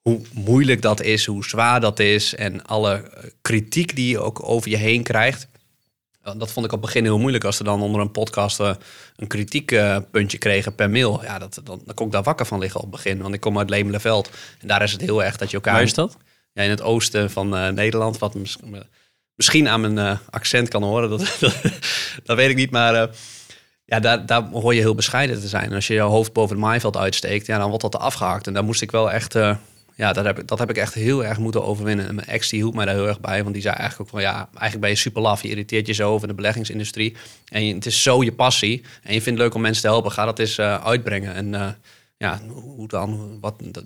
[0.00, 2.34] Hoe moeilijk dat is, hoe zwaar dat is.
[2.34, 3.10] En alle
[3.42, 5.48] kritiek die je ook over je heen krijgt
[6.36, 8.74] dat vond ik op het begin heel moeilijk als er dan onder een podcast uh,
[9.16, 11.22] een kritiekpuntje uh, kregen per mail.
[11.22, 13.22] Ja, dat, dan, dan kon ik daar wakker van liggen op het begin.
[13.22, 14.30] Want ik kom uit Lemelenveld.
[14.60, 15.72] En daar is het heel erg dat je elkaar...
[15.72, 16.16] Waar is dat?
[16.52, 18.18] Ja, in het oosten van uh, Nederland.
[18.18, 18.56] Wat mis,
[19.34, 21.10] misschien aan mijn accent kan horen.
[21.18, 21.54] Dat, dat,
[22.24, 22.70] dat, weet ik niet.
[22.70, 23.10] Maar
[23.84, 25.64] ja, daar, daar hoor je heel bescheiden te zijn.
[25.64, 28.46] En als je je hoofd boven het maaiveld uitsteekt, ja, dan wordt dat afgehakt.
[28.46, 29.34] En daar moest ik wel echt
[29.98, 32.08] ja, dat heb, ik, dat heb ik echt heel erg moeten overwinnen.
[32.08, 33.42] En mijn ex die hield mij daar heel erg bij.
[33.42, 35.42] Want die zei eigenlijk ook van ja, eigenlijk ben je super laf.
[35.42, 37.16] Je irriteert je zo over de beleggingsindustrie.
[37.48, 38.84] En het is zo je passie.
[39.02, 40.12] En je vindt het leuk om mensen te helpen.
[40.12, 41.34] Ga dat eens uh, uitbrengen.
[41.34, 41.68] En uh,
[42.16, 43.40] ja, hoe dan?
[43.40, 43.84] Wat, dat,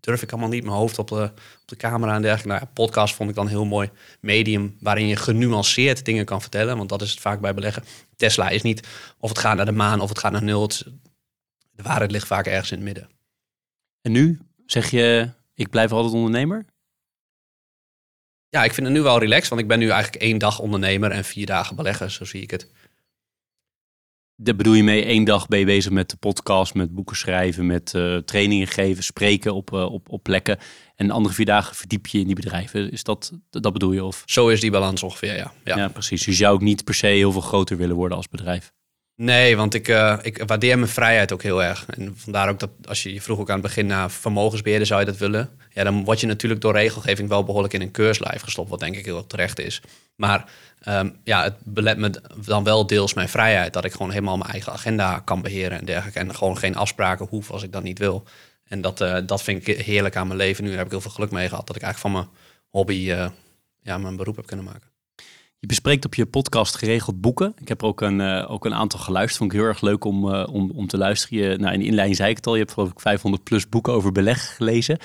[0.00, 1.22] durf ik allemaal niet mijn hoofd op de,
[1.62, 2.58] op de camera en dergelijke.
[2.58, 3.90] Nou, podcast vond ik dan een heel mooi
[4.20, 6.76] medium waarin je genuanceerd dingen kan vertellen.
[6.76, 7.84] Want dat is het vaak bij beleggen.
[8.16, 8.88] Tesla is niet
[9.18, 10.68] of het gaat naar de maan of het gaat naar nul.
[10.68, 13.08] De waarheid ligt vaak ergens in het midden.
[14.00, 16.64] En nu zeg je ik blijf altijd ondernemer?
[18.48, 21.10] Ja, ik vind het nu wel relaxed, want ik ben nu eigenlijk één dag ondernemer
[21.10, 22.70] en vier dagen belegger, zo zie ik het.
[24.36, 27.66] Daar bedoel je mee, één dag ben je bezig met de podcast, met boeken schrijven,
[27.66, 30.58] met uh, trainingen geven, spreken op, uh, op, op plekken.
[30.96, 32.90] En de andere vier dagen verdiep je in die bedrijven.
[32.90, 34.04] Is dat, dat bedoel je?
[34.04, 34.22] Of?
[34.26, 35.52] Zo is die balans ongeveer, ja.
[35.64, 35.76] ja.
[35.76, 36.24] Ja, precies.
[36.24, 38.72] Dus je zou ook niet per se heel veel groter willen worden als bedrijf.
[39.22, 41.86] Nee, want ik, uh, ik waardeer mijn vrijheid ook heel erg.
[41.86, 45.00] En vandaar ook dat als je je vroeg ook aan het begin naar vermogensbeheerder zou
[45.00, 45.50] je dat willen.
[45.70, 48.96] Ja, dan word je natuurlijk door regelgeving wel behoorlijk in een keurslijf gestopt, wat denk
[48.96, 49.80] ik heel terecht is.
[50.16, 50.44] Maar
[50.88, 52.10] um, ja, het belet me
[52.46, 53.72] dan wel deels mijn vrijheid.
[53.72, 56.18] Dat ik gewoon helemaal mijn eigen agenda kan beheren en dergelijke.
[56.18, 58.24] En gewoon geen afspraken hoef als ik dat niet wil.
[58.64, 60.64] En dat, uh, dat vind ik heerlijk aan mijn leven.
[60.64, 63.14] Nu heb ik heel veel geluk mee gehad dat ik eigenlijk van mijn hobby
[63.82, 64.91] ja, mijn beroep heb kunnen maken.
[65.62, 67.54] Je bespreekt op je podcast geregeld boeken.
[67.60, 69.38] Ik heb er ook een, uh, ook een aantal geluisterd.
[69.38, 71.38] Vond ik heel erg leuk om, uh, om, om te luisteren.
[71.38, 73.92] Je, nou, in inleiding zei ik het al, je hebt geloof ik 500 plus boeken
[73.92, 74.98] over beleg gelezen.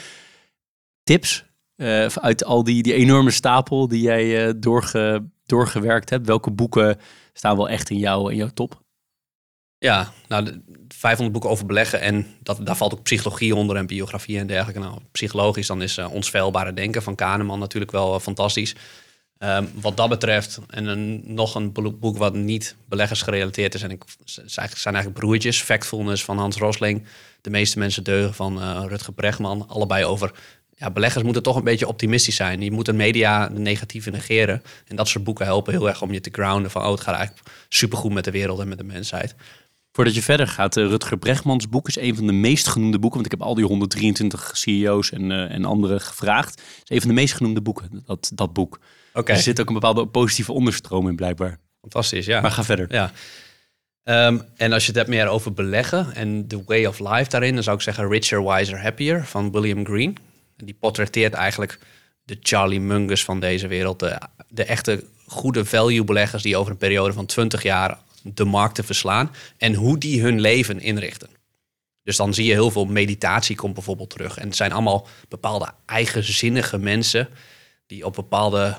[1.03, 1.45] Tips
[1.75, 6.27] uh, uit al die, die enorme stapel die jij doorge, doorgewerkt hebt.
[6.27, 6.99] Welke boeken
[7.33, 8.81] staan wel echt in, jou, in jouw top?
[9.77, 13.87] Ja, nou, de 500 boeken over beleggen en dat, daar valt ook psychologie onder en
[13.87, 14.79] biografie en dergelijke.
[14.79, 18.75] Nou, psychologisch dan is Ons Veilbare Denken van Kahneman natuurlijk wel fantastisch.
[19.37, 24.03] Ehm, wat dat betreft, en een, nog een boek wat niet beleggersgerelateerd is, en ik,
[24.25, 27.03] zijn eigenlijk broertjes, Factfulness van Hans Rosling,
[27.41, 30.31] De meeste mensen deugen van uh, Rutger Bregman, allebei over
[30.77, 32.61] ja, beleggers moeten toch een beetje optimistisch zijn.
[32.61, 34.63] Je moet de media de negatieve negeren.
[34.85, 36.83] En dat soort boeken helpen heel erg om je te grounden van...
[36.83, 39.35] oh, het gaat eigenlijk supergoed met de wereld en met de mensheid.
[39.91, 43.21] Voordat je verder gaat, uh, Rutger Bregmans boek is een van de meest genoemde boeken.
[43.21, 46.49] Want ik heb al die 123 CEO's en, uh, en anderen gevraagd.
[46.49, 48.79] Het is een van de meest genoemde boeken, dat, dat boek.
[49.17, 49.35] Okay.
[49.35, 51.59] Er zit ook een bepaalde positieve onderstroom in blijkbaar.
[51.81, 52.41] Fantastisch, ja.
[52.41, 52.87] Maar ga verder.
[52.89, 53.11] Ja.
[54.03, 57.53] Um, en als je het hebt meer over beleggen en the way of life daarin,
[57.53, 60.17] dan zou ik zeggen Richer, Wiser, Happier van William Green.
[60.55, 61.79] Die portretteert eigenlijk
[62.23, 63.99] de Charlie Mungus van deze wereld.
[63.99, 68.83] De, de echte goede value beleggers die over een periode van 20 jaar de markten
[68.83, 69.31] verslaan.
[69.57, 71.29] En hoe die hun leven inrichten.
[72.03, 74.37] Dus dan zie je heel veel meditatie komt bijvoorbeeld terug.
[74.37, 77.29] En het zijn allemaal bepaalde eigenzinnige mensen
[77.87, 78.77] die op bepaalde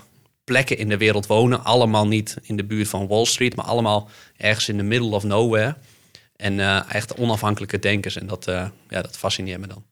[0.49, 1.65] plekken in de wereld wonen.
[1.65, 5.23] Allemaal niet in de buurt van Wall Street, maar allemaal ergens in de middle of
[5.23, 5.77] nowhere.
[6.37, 8.17] En uh, echt onafhankelijke denkers.
[8.17, 9.85] En dat, uh, ja, dat fascineert me dan.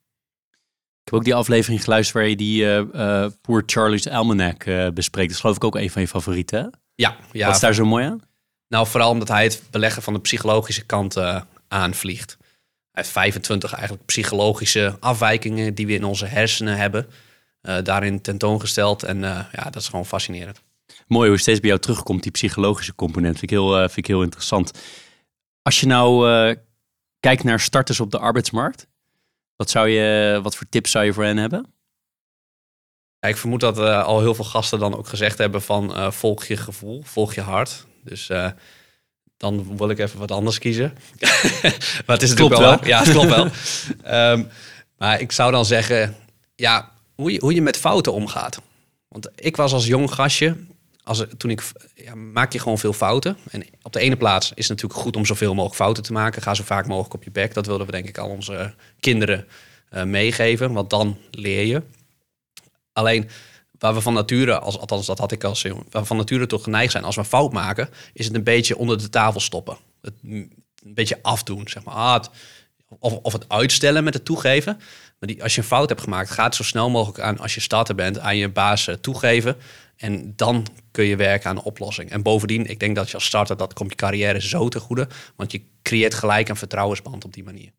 [1.02, 5.28] Ik heb ook die aflevering geluisterd waar je die uh, Poor Charlie's Almanac bespreekt.
[5.28, 6.80] Dat is geloof ik ook een van je favorieten.
[6.94, 7.46] Ja, ja.
[7.46, 8.20] Wat is daar zo mooi aan?
[8.68, 11.16] Nou, vooral omdat hij het beleggen van de psychologische kant
[11.68, 12.36] aanvliegt.
[12.90, 17.06] Hij heeft 25 eigenlijk psychologische afwijkingen die we in onze hersenen hebben.
[17.82, 19.02] Daarin tentoongesteld.
[19.02, 19.20] En
[19.52, 20.62] ja, dat is gewoon fascinerend.
[21.06, 23.38] Mooi hoe steeds bij jou terugkomt, die psychologische component.
[23.38, 24.70] Vind ik heel, vind ik heel interessant.
[25.62, 26.56] Als je nou
[27.20, 28.86] kijkt naar starters op de arbeidsmarkt
[29.56, 31.74] wat, zou je, wat voor tips zou je voor hen hebben?
[33.20, 36.44] ik vermoed dat uh, al heel veel gasten dan ook gezegd hebben van uh, volg
[36.44, 37.86] je gevoel, volg je hart.
[38.04, 38.50] Dus uh,
[39.36, 40.98] dan wil ik even wat anders kiezen.
[42.06, 42.86] maar het is klopt wel.
[42.86, 43.48] Ja, het klopt wel.
[44.32, 44.48] um,
[44.98, 46.16] maar ik zou dan zeggen,
[46.54, 48.60] ja, hoe je, hoe je met fouten omgaat.
[49.08, 50.56] Want ik was als jong gastje,
[51.02, 51.62] als, toen ik,
[51.94, 53.36] ja, maak je gewoon veel fouten.
[53.50, 56.42] En op de ene plaats is het natuurlijk goed om zoveel mogelijk fouten te maken.
[56.42, 57.54] Ga zo vaak mogelijk op je bek.
[57.54, 59.46] Dat wilden we denk ik al onze kinderen
[59.90, 61.82] uh, meegeven, want dan leer je.
[62.92, 63.28] Alleen
[63.78, 66.62] waar we van nature, als, althans dat had ik als waar we van nature toch
[66.62, 69.76] geneigd zijn, als we fout maken, is het een beetje onder de tafel stoppen.
[70.02, 71.94] Het, een beetje afdoen, zeg maar.
[71.94, 72.22] Ah,
[72.98, 74.80] of, of het uitstellen met het toegeven.
[75.18, 77.60] Maar die, als je een fout hebt gemaakt, ga zo snel mogelijk aan, als je
[77.60, 79.56] starter bent, aan je baas uh, toegeven.
[79.96, 82.10] En dan kun je werken aan een oplossing.
[82.10, 85.08] En bovendien, ik denk dat je als starter, dat komt je carrière zo te goede.
[85.36, 87.70] Want je creëert gelijk een vertrouwensband op die manier.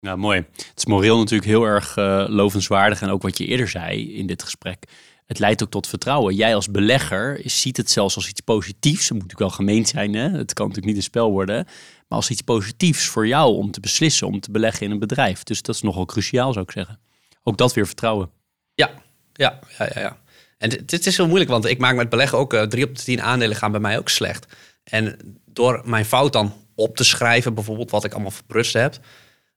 [0.00, 0.44] Nou, mooi.
[0.56, 3.02] Het is moreel natuurlijk heel erg uh, lovenswaardig.
[3.02, 4.84] En ook wat je eerder zei in dit gesprek.
[5.26, 6.34] Het leidt ook tot vertrouwen.
[6.34, 9.08] Jij als belegger ziet het zelfs als iets positiefs.
[9.08, 10.14] Het moet natuurlijk wel gemeend zijn.
[10.14, 10.28] Hè?
[10.30, 11.64] Het kan natuurlijk niet een spel worden.
[11.64, 15.42] Maar als iets positiefs voor jou om te beslissen, om te beleggen in een bedrijf.
[15.42, 17.00] Dus dat is nogal cruciaal, zou ik zeggen.
[17.42, 18.30] Ook dat weer vertrouwen.
[18.74, 18.90] Ja,
[19.32, 20.00] ja, ja, ja.
[20.00, 20.18] ja.
[20.58, 23.02] En het is heel moeilijk, want ik maak met beleggen ook uh, drie op de
[23.02, 24.46] tien aandelen gaan bij mij ook slecht.
[24.84, 28.98] En door mijn fout dan op te schrijven, bijvoorbeeld wat ik allemaal verprutst heb,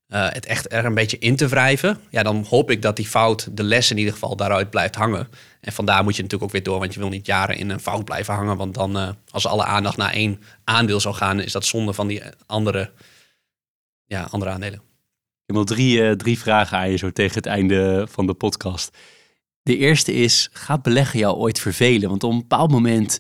[0.10, 3.08] uh, het echt er een beetje in te wrijven, ja, dan hoop ik dat die
[3.08, 5.28] fout, de les in ieder geval, daaruit blijft hangen.
[5.62, 7.80] En vandaar moet je natuurlijk ook weer door, want je wil niet jaren in een
[7.80, 8.58] fout blijven hangen.
[8.58, 12.08] Want dan, uh, als alle aandacht naar één aandeel zou gaan, is dat zonde van
[12.08, 12.92] die andere,
[14.06, 14.82] ja, andere aandelen.
[15.46, 18.98] Ik heb drie, drie vragen aan je zo tegen het einde van de podcast.
[19.62, 22.10] De eerste is, gaat beleggen jou ooit vervelen?
[22.10, 23.20] Want op een bepaald moment,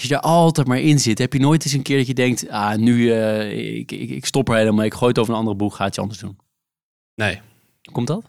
[0.00, 2.14] als je daar altijd maar in zit, heb je nooit eens een keer dat je
[2.14, 5.38] denkt, ah, nu, uh, ik, ik, ik, stop er helemaal, ik gooi het over een
[5.38, 6.38] andere boek, ga het je anders doen.
[7.14, 7.40] Nee.
[7.92, 8.24] Komt dat?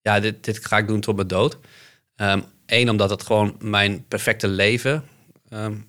[0.00, 1.58] Ja, dit, dit ga ik doen tot mijn dood.
[2.16, 5.04] Eén, ehm, omdat het gewoon mijn perfecte leven
[5.50, 5.88] um,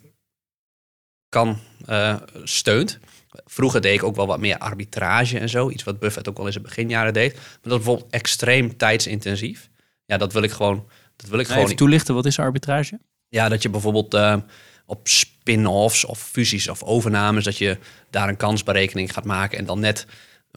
[1.30, 1.60] kan
[1.90, 3.00] uh, steunt.
[3.46, 5.70] Vroeger deed ik ook wel wat meer arbitrage en zo.
[5.70, 7.34] Iets wat Buffett ook al in zijn beginjaren deed.
[7.34, 9.70] Maar dat is bijvoorbeeld extreem tijdsintensief.
[10.06, 10.88] Ja, dat wil ik gewoon.
[11.16, 13.00] Dat wil ik gewoon even toelichten, wat is arbitrage?
[13.30, 14.38] Ja, dat je bijvoorbeeld uh,
[14.86, 17.78] op spin-offs of fusies of overnames, dat je
[18.10, 20.06] daar een kansberekening gaat maken en dan net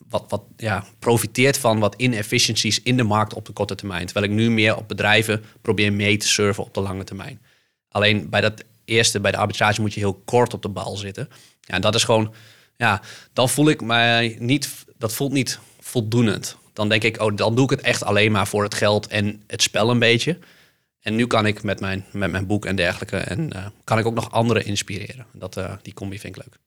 [0.08, 4.04] wat, wat ja, profiteert van wat inefficiencies in de markt op de korte termijn.
[4.04, 7.40] Terwijl ik nu meer op bedrijven probeer mee te surfen op de lange termijn.
[7.88, 11.28] Alleen bij dat eerste, bij de arbitrage, moet je heel kort op de bal zitten.
[11.60, 12.34] Ja, en dat is gewoon,
[12.76, 13.02] ja,
[13.32, 17.64] dan voel ik mij niet, dat voelt niet voldoenend dan denk ik, oh, dan doe
[17.64, 20.38] ik het echt alleen maar voor het geld en het spel een beetje.
[21.00, 24.06] En nu kan ik met mijn, met mijn boek en dergelijke, en uh, kan ik
[24.06, 25.26] ook nog anderen inspireren.
[25.32, 26.58] Dat, uh, die combi vind ik leuk.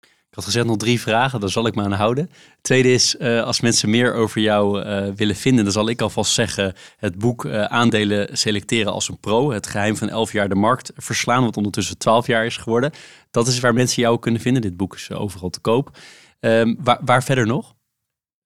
[0.00, 2.30] Ik had gezegd nog drie vragen, daar zal ik me aan houden.
[2.60, 4.84] Tweede is, uh, als mensen meer over jou
[5.16, 9.50] willen vinden, dan zal ik alvast zeggen het boek Aandelen selecteren als een pro.
[9.50, 12.92] Het geheim van 11 jaar de markt verslaan, wat ondertussen 12 jaar is geworden.
[13.30, 14.62] Dat is waar mensen jou kunnen vinden.
[14.62, 15.98] Dit boek is overal te koop.
[16.40, 17.74] Ehm, waar, waar verder nog?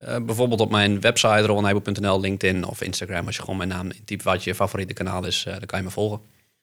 [0.08, 3.26] Uh, bijvoorbeeld op mijn website ronheibel.nl, LinkedIn of Instagram.
[3.26, 5.84] Als je gewoon mijn naam intypt wat je favoriete kanaal is, uh, dan kan je
[5.84, 6.20] me volgen.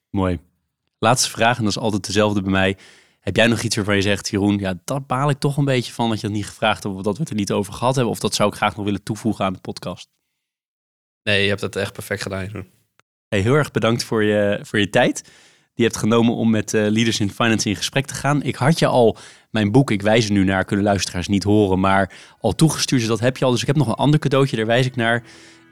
[0.09, 0.39] Mooi.
[0.99, 2.77] Laatste vraag, en dat is altijd dezelfde bij mij.
[3.19, 5.93] Heb jij nog iets waarvan je zegt, Jeroen, ja, daar baal ik toch een beetje
[5.93, 7.95] van dat je het niet gevraagd hebt of dat we het er niet over gehad
[7.95, 8.13] hebben.
[8.13, 10.09] Of dat zou ik graag nog willen toevoegen aan de podcast.
[11.23, 12.69] Nee, je hebt het echt perfect gedaan, Jeroen.
[13.27, 15.29] Hey, heel erg bedankt voor je, voor je tijd.
[15.75, 18.43] Die hebt genomen om met uh, Leaders in Finance in gesprek te gaan.
[18.43, 19.17] Ik had je al
[19.49, 23.09] mijn boek, ik wijs er nu naar, kunnen luisteraars niet horen, maar al toegestuurd, dus
[23.09, 23.51] dat heb je al.
[23.51, 25.23] Dus ik heb nog een ander cadeautje, daar wijs ik naar.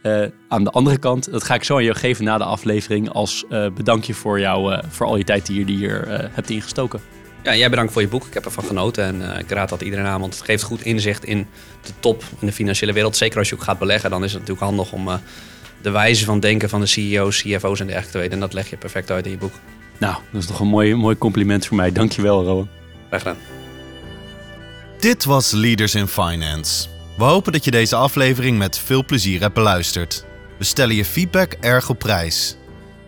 [0.03, 3.09] Uh, aan de andere kant, dat ga ik zo aan jou geven na de aflevering
[3.09, 6.99] als uh, bedankje voor, jou, voor al je tijd die je hier hebt ingestoken.
[7.43, 8.25] Ja, jij bedankt voor je boek.
[8.25, 11.23] Ik heb ervan genoten en ik raad dat iedereen aan, want het geeft goed inzicht
[11.23, 11.47] in
[11.81, 13.17] de top in de financiële wereld.
[13.17, 15.09] Zeker als je ook gaat beleggen, dan is het natuurlijk handig om
[15.81, 18.33] de wijze van denken van de CEO's, CFO's en dergelijke te weten.
[18.33, 19.53] En dat leg je perfect uit in je boek.
[19.99, 21.91] Nou, dat is toch een mooi, mooi compliment voor mij.
[21.91, 22.69] Dankjewel, Rowan.
[23.07, 23.37] Graag gedaan.
[24.99, 26.87] Dit was Leaders in Finance.
[27.17, 30.25] We hopen dat je deze aflevering met veel plezier hebt beluisterd.
[30.57, 32.57] We stellen je feedback erg op prijs.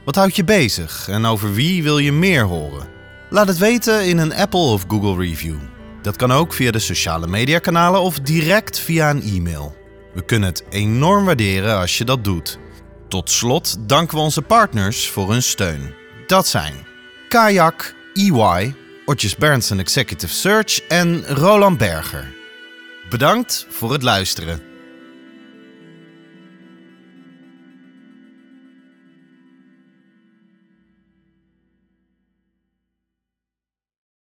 [0.05, 2.87] Wat houdt je bezig en over wie wil je meer horen?
[3.29, 5.55] Laat het weten in een Apple of Google review.
[6.01, 9.75] Dat kan ook via de sociale mediakanalen of direct via een e-mail.
[10.13, 12.59] We kunnen het enorm waarderen als je dat doet.
[13.07, 16.00] Tot slot danken we onze partners voor hun steun.
[16.31, 16.85] Dat zijn
[17.29, 18.75] Kayak, EY,
[19.05, 22.33] Otjes Berndsen Executive Search en Roland Berger.
[23.09, 24.70] Bedankt voor het luisteren.